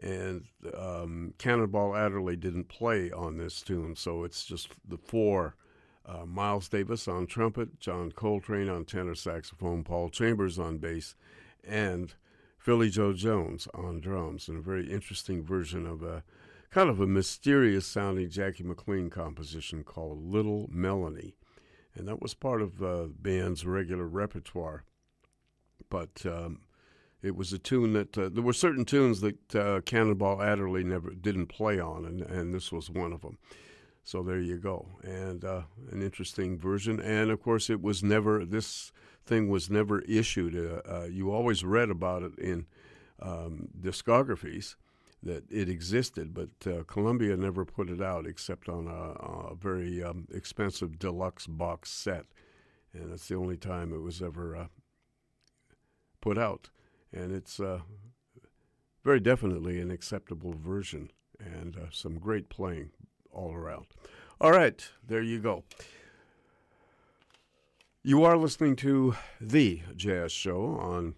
[0.00, 0.44] and
[0.76, 5.56] um, Cannonball Adderley didn't play on this tune, so it's just the four.
[6.06, 11.14] Uh, Miles Davis on trumpet, John Coltrane on tenor saxophone, Paul Chambers on bass,
[11.62, 12.14] and
[12.58, 16.24] Philly Joe Jones on drums, and a very interesting version of a
[16.70, 21.34] kind of a mysterious sounding Jackie McLean composition called Little Melanie
[21.94, 24.84] and that was part of the band's regular repertoire.
[25.88, 26.60] But um,
[27.22, 31.10] it was a tune that uh, there were certain tunes that uh, Cannonball Adderley never
[31.10, 33.38] didn't play on, and, and this was one of them.
[34.02, 35.62] So there you go, and uh,
[35.92, 37.00] an interesting version.
[37.00, 38.92] And of course, it was never this
[39.26, 40.56] thing was never issued.
[40.56, 42.66] Uh, uh, you always read about it in
[43.20, 44.76] um, discographies
[45.22, 50.02] that it existed, but uh, Columbia never put it out except on a, a very
[50.02, 52.24] um, expensive deluxe box set,
[52.94, 54.66] and that's the only time it was ever uh,
[56.20, 56.70] put out.
[57.12, 57.80] And it's uh,
[59.04, 62.90] very definitely an acceptable version, and uh, some great playing
[63.30, 63.86] all around.
[64.40, 65.64] All right, there you go.
[68.02, 71.14] You are listening to The Jazz Show on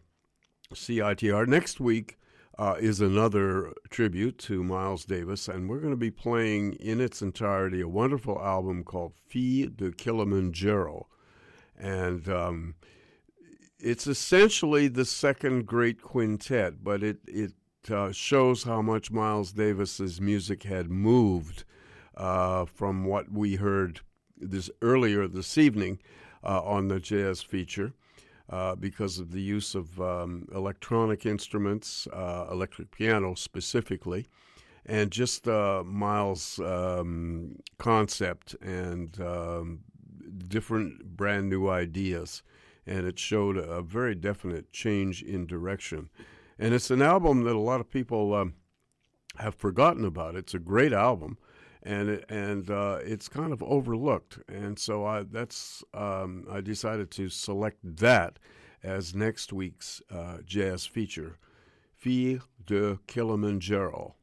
[0.75, 1.47] CITR.
[1.47, 2.19] Next week
[2.59, 7.23] uh, is another tribute to Miles Davis, and we're going to be playing in its
[7.23, 11.07] entirety a wonderful album called Filles de Kilimanjaro.
[11.79, 12.75] And um,
[13.79, 17.53] it's essentially the second great quintet, but it, it
[17.91, 21.65] uh, shows how much Miles Davis's music had moved
[22.17, 24.01] uh, from what we heard
[24.37, 25.99] this earlier this evening
[26.45, 27.95] uh, on the jazz feature.
[28.53, 34.27] Uh, because of the use of um, electronic instruments, uh, electric piano specifically,
[34.85, 39.79] and just uh, Miles' um, concept and um,
[40.49, 42.43] different brand new ideas.
[42.87, 46.11] And it showed a very definite change in direction.
[46.59, 48.53] And it's an album that a lot of people um,
[49.37, 50.37] have forgotten about.
[50.37, 51.39] It's a great album
[51.83, 54.39] and and uh, it's kind of overlooked.
[54.49, 58.39] And so I that's um, I decided to select that
[58.83, 61.39] as next week's uh, jazz feature,
[61.97, 64.15] Filles de Kilimanjaro,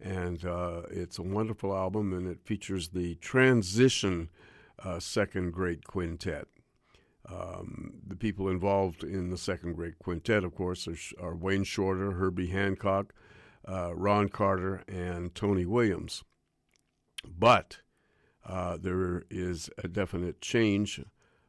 [0.00, 4.30] and uh, it's a wonderful album, and it features the transition
[4.82, 6.48] uh, second great quintet.
[7.28, 12.12] Um, the people involved in the second great quintet, of course, are, are Wayne Shorter,
[12.12, 13.12] Herbie Hancock,
[13.66, 16.22] uh, Ron Carter, and Tony Williams.
[17.26, 17.78] But
[18.44, 21.00] uh, there is a definite change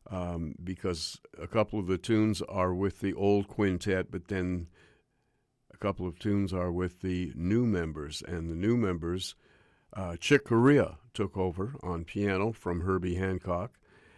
[0.09, 4.67] um, because a couple of the tunes are with the old quintet, but then
[5.73, 8.23] a couple of tunes are with the new members.
[8.27, 9.35] And the new members,
[9.93, 13.73] uh, Chick Corea took over on piano from Herbie Hancock,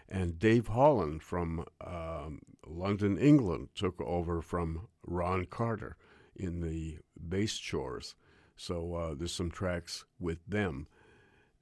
[0.08, 5.98] and Dave Holland from um, London, England, took over from Ron Carter
[6.36, 8.16] in the bass chores.
[8.56, 10.88] So uh, there's some tracks with them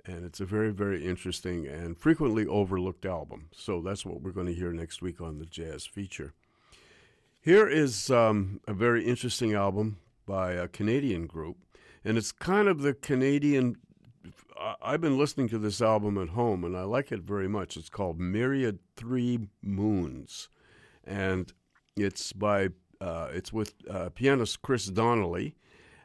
[0.08, 3.50] and it's a very, very interesting and frequently overlooked album.
[3.52, 6.34] So that's what we're going to hear next week on the jazz feature.
[7.42, 11.58] Here is um, a very interesting album by a Canadian group,
[12.04, 13.76] and it's kind of the Canadian.
[14.82, 17.78] I've been listening to this album at home, and I like it very much.
[17.78, 20.50] It's called Myriad Three Moons,
[21.06, 21.54] and
[21.96, 22.70] it's by
[23.00, 25.56] uh, it's with uh, pianist Chris Donnelly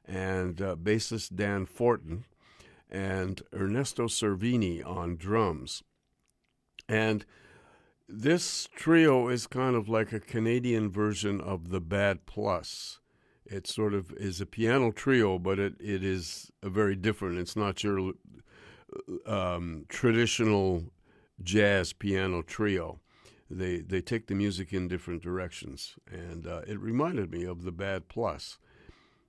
[0.06, 2.24] and uh, bassist Dan Fortin
[2.92, 5.82] and Ernesto Cervini on drums.
[6.88, 7.24] And
[8.06, 13.00] this trio is kind of like a Canadian version of the Bad Plus.
[13.46, 17.38] It sort of is a piano trio, but it, it is a very different.
[17.38, 18.12] It's not your
[19.26, 20.84] um, traditional
[21.42, 23.00] jazz piano trio.
[23.50, 27.72] They they take the music in different directions, and uh, it reminded me of the
[27.72, 28.58] Bad Plus.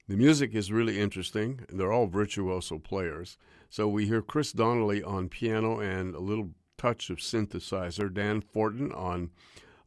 [0.10, 1.62] The music is really interesting.
[1.70, 3.38] They're all virtuoso players.
[3.70, 8.92] So we hear Chris Donnelly on piano and a little touch of synthesizer, Dan Fortin
[8.92, 9.32] on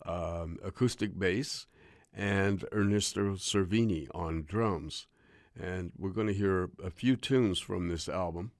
[0.06, 1.66] um, acoustic bass,
[2.14, 5.06] and Ernesto Cervini on drums.
[5.54, 8.52] And we're going to hear a few tunes from this album.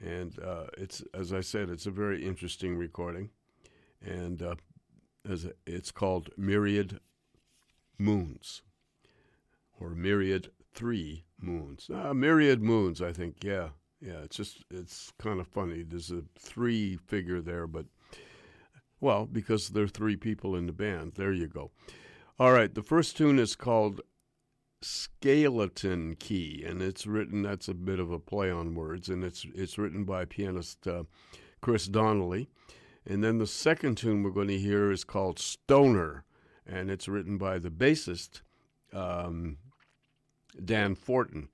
[0.00, 3.30] And uh, it's, as I said, it's a very interesting recording.
[4.00, 4.54] And uh,
[5.66, 7.00] it's called Myriad
[7.98, 8.62] Moons
[9.80, 11.88] or Myriad three moons.
[11.92, 13.42] Uh, myriad moons, I think.
[13.42, 13.70] Yeah,
[14.00, 14.18] yeah.
[14.24, 15.82] It's just it's kind of funny.
[15.82, 17.86] There's a three figure there, but
[19.00, 21.12] well, because there are three people in the band.
[21.16, 21.70] There you go.
[22.38, 22.74] All right.
[22.74, 24.00] The first tune is called
[24.82, 27.42] Skeleton Key, and it's written.
[27.42, 31.04] That's a bit of a play on words, and it's it's written by pianist uh,
[31.60, 32.48] Chris Donnelly.
[33.06, 36.24] And then the second tune we're going to hear is called Stoner,
[36.66, 38.40] and it's written by the bassist
[38.94, 39.58] um,
[40.62, 41.48] Dan Fortin.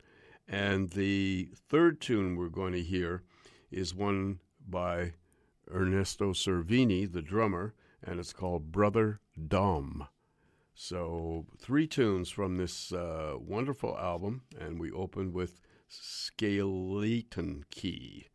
[0.48, 3.22] And the third tune we're going to hear
[3.70, 5.12] is one by
[5.72, 10.08] Ernesto Cervini, the drummer, and it's called Brother Dom.
[10.74, 18.28] So, three tunes from this uh, wonderful album, and we open with Skeleton Key.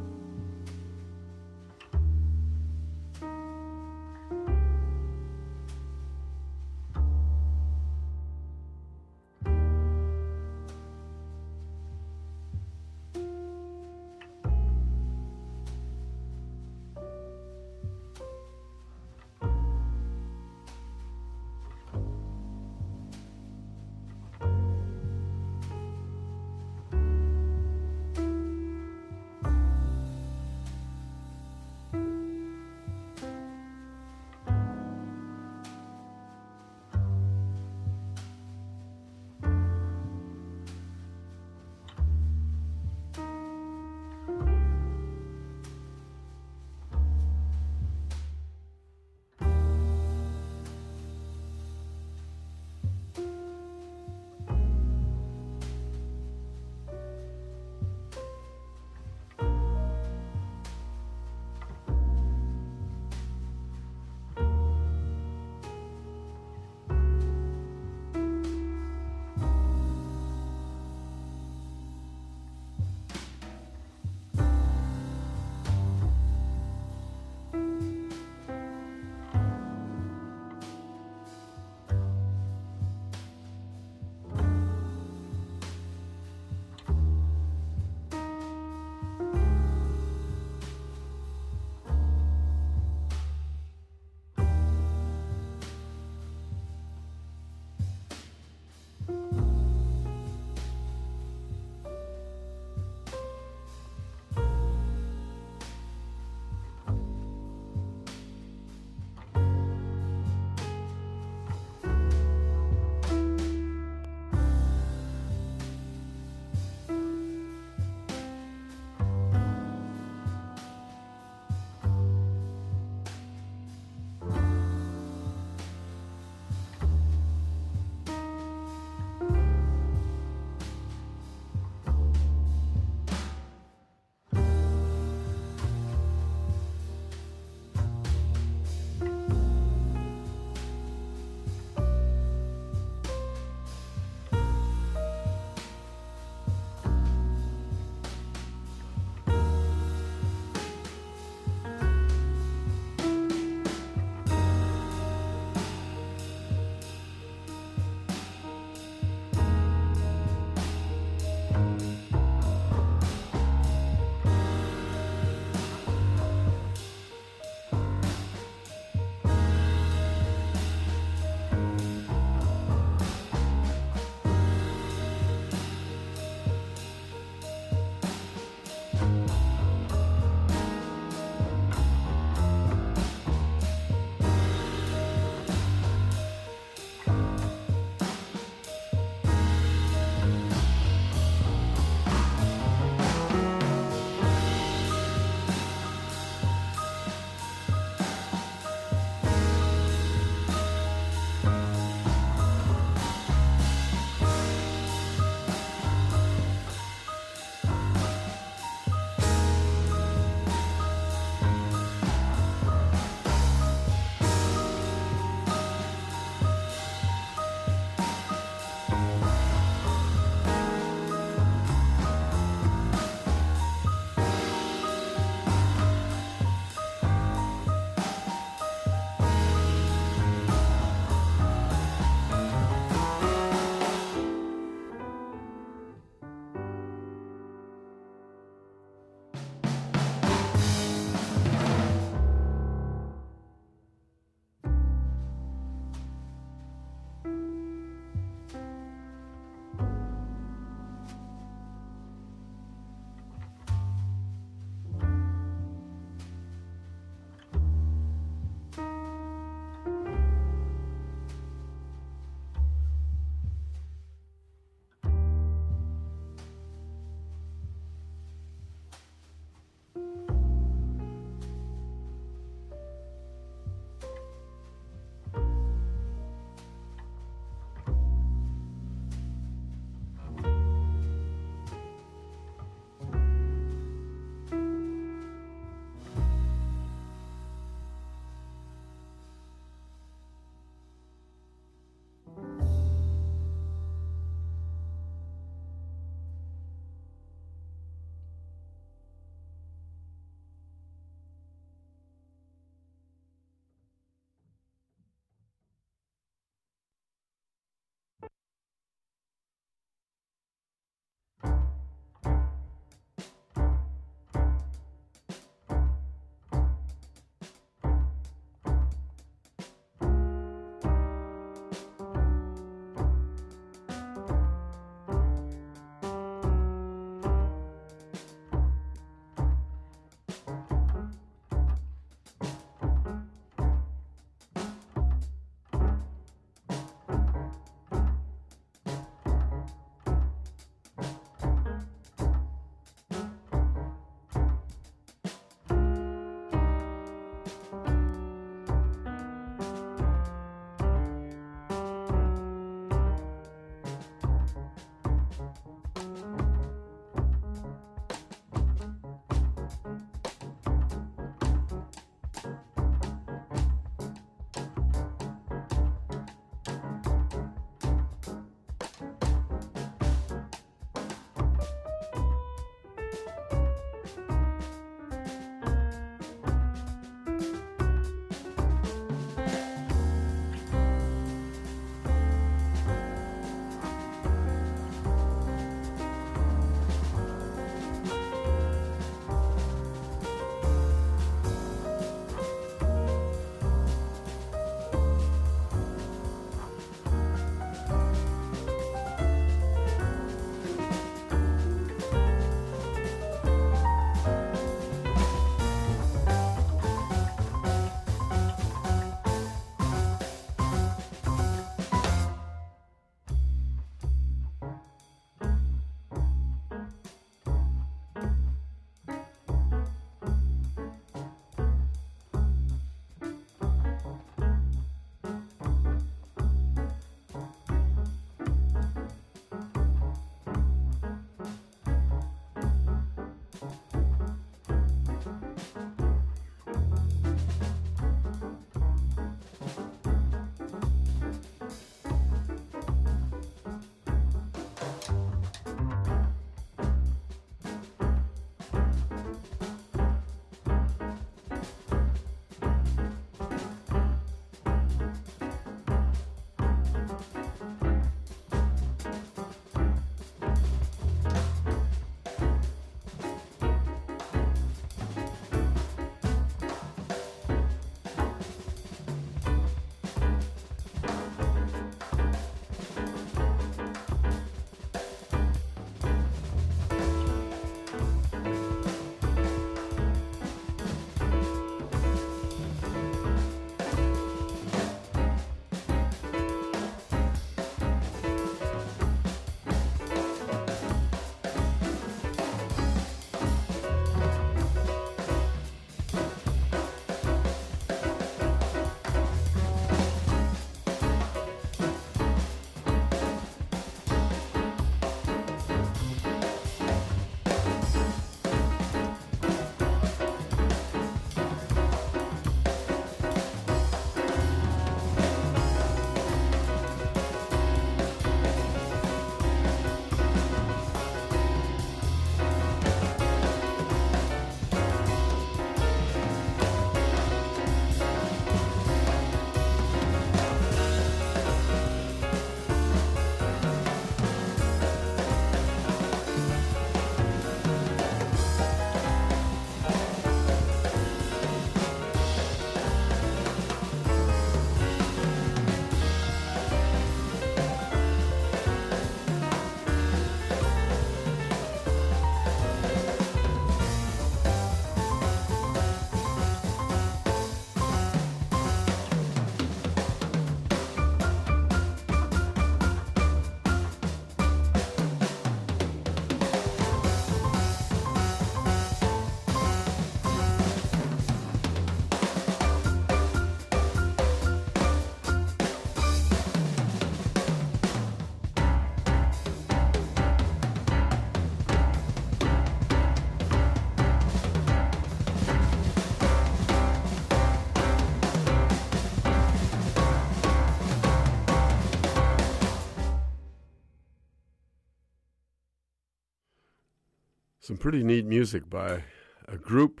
[597.70, 599.00] Some pretty neat music by
[599.46, 600.00] a group.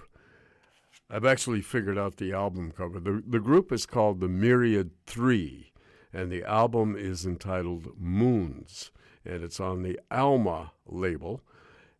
[1.08, 2.98] I've actually figured out the album cover.
[2.98, 5.72] The, the group is called the Myriad Three,
[6.12, 8.90] and the album is entitled Moons,
[9.24, 11.42] and it's on the Alma label.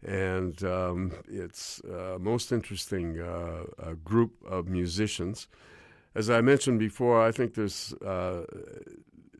[0.02, 5.46] And um, it's a most interesting uh, a group of musicians.
[6.16, 8.42] As I mentioned before, I think there's uh,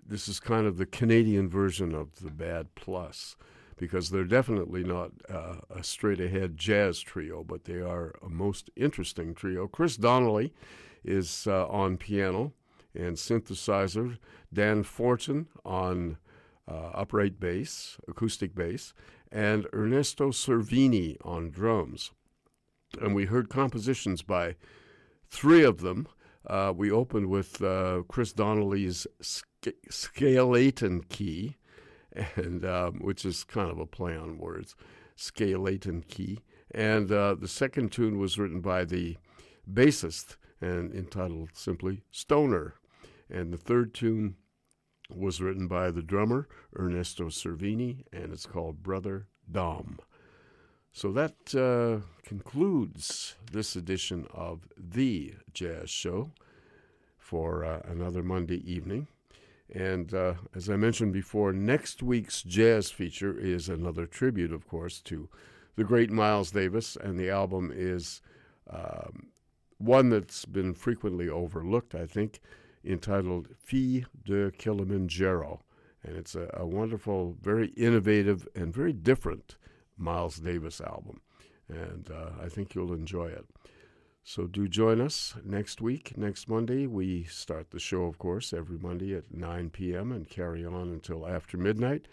[0.07, 3.35] this is kind of the Canadian version of the Bad Plus
[3.81, 8.69] because they're definitely not uh, a straight ahead jazz trio, but they are a most
[8.77, 9.67] interesting trio.
[9.67, 10.53] Chris Donnelly
[11.03, 12.53] is uh, on piano
[12.95, 14.19] and synthesizer,
[14.53, 16.19] Dan Fortin on
[16.69, 18.93] uh, upright bass, acoustic bass,
[19.33, 22.11] and Ernesto Cervini on drums.
[23.01, 24.57] And we heard compositions by
[25.31, 26.07] three of them.
[26.47, 31.57] Uh, we opened with uh, Chris Donnelly's Scalaton Key,
[32.37, 34.75] and um, which is kind of a play on words,
[35.17, 36.41] Scalaton Key.
[36.73, 39.17] And uh, the second tune was written by the
[39.71, 42.75] bassist and entitled simply Stoner.
[43.29, 44.37] And the third tune
[45.15, 46.49] was written by the drummer
[46.79, 49.99] Ernesto Cervini, and it's called Brother Dom.
[50.93, 56.33] So that uh, concludes this edition of The Jazz Show
[57.17, 59.07] for uh, another Monday evening.
[59.73, 65.01] And uh, as I mentioned before, next week's jazz feature is another tribute, of course,
[65.03, 65.29] to
[65.77, 68.21] the great Miles Davis, and the album is
[68.69, 69.29] um,
[69.79, 72.41] one that's been frequently overlooked, I think,
[72.85, 75.61] entitled Filles de Kilimanjaro.
[76.03, 79.57] And it's a, a wonderful, very innovative, and very different
[79.97, 81.21] Miles Davis album.
[81.69, 83.47] And uh, I think you'll enjoy it.
[84.33, 86.17] So do join us next week.
[86.17, 90.13] Next Monday, we start the show, of course, every Monday at 9 p.m.
[90.13, 92.07] and carry on until after midnight.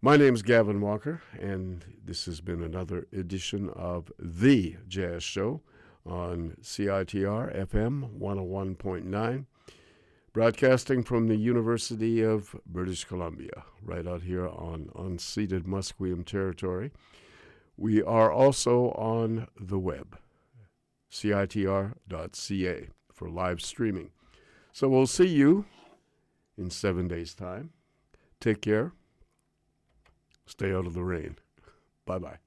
[0.00, 5.62] My name is Gavin Walker, and this has been another edition of The Jazz Show
[6.06, 9.46] on CITR FM 101.9,
[10.32, 16.92] broadcasting from the University of British Columbia, right out here on unceded Musqueam territory.
[17.76, 20.18] We are also on the web
[21.14, 24.10] citr.ca for live streaming.
[24.72, 25.64] So we'll see you
[26.58, 27.70] in seven days' time.
[28.40, 28.92] Take care.
[30.44, 31.36] Stay out of the rain.
[32.04, 32.43] Bye bye.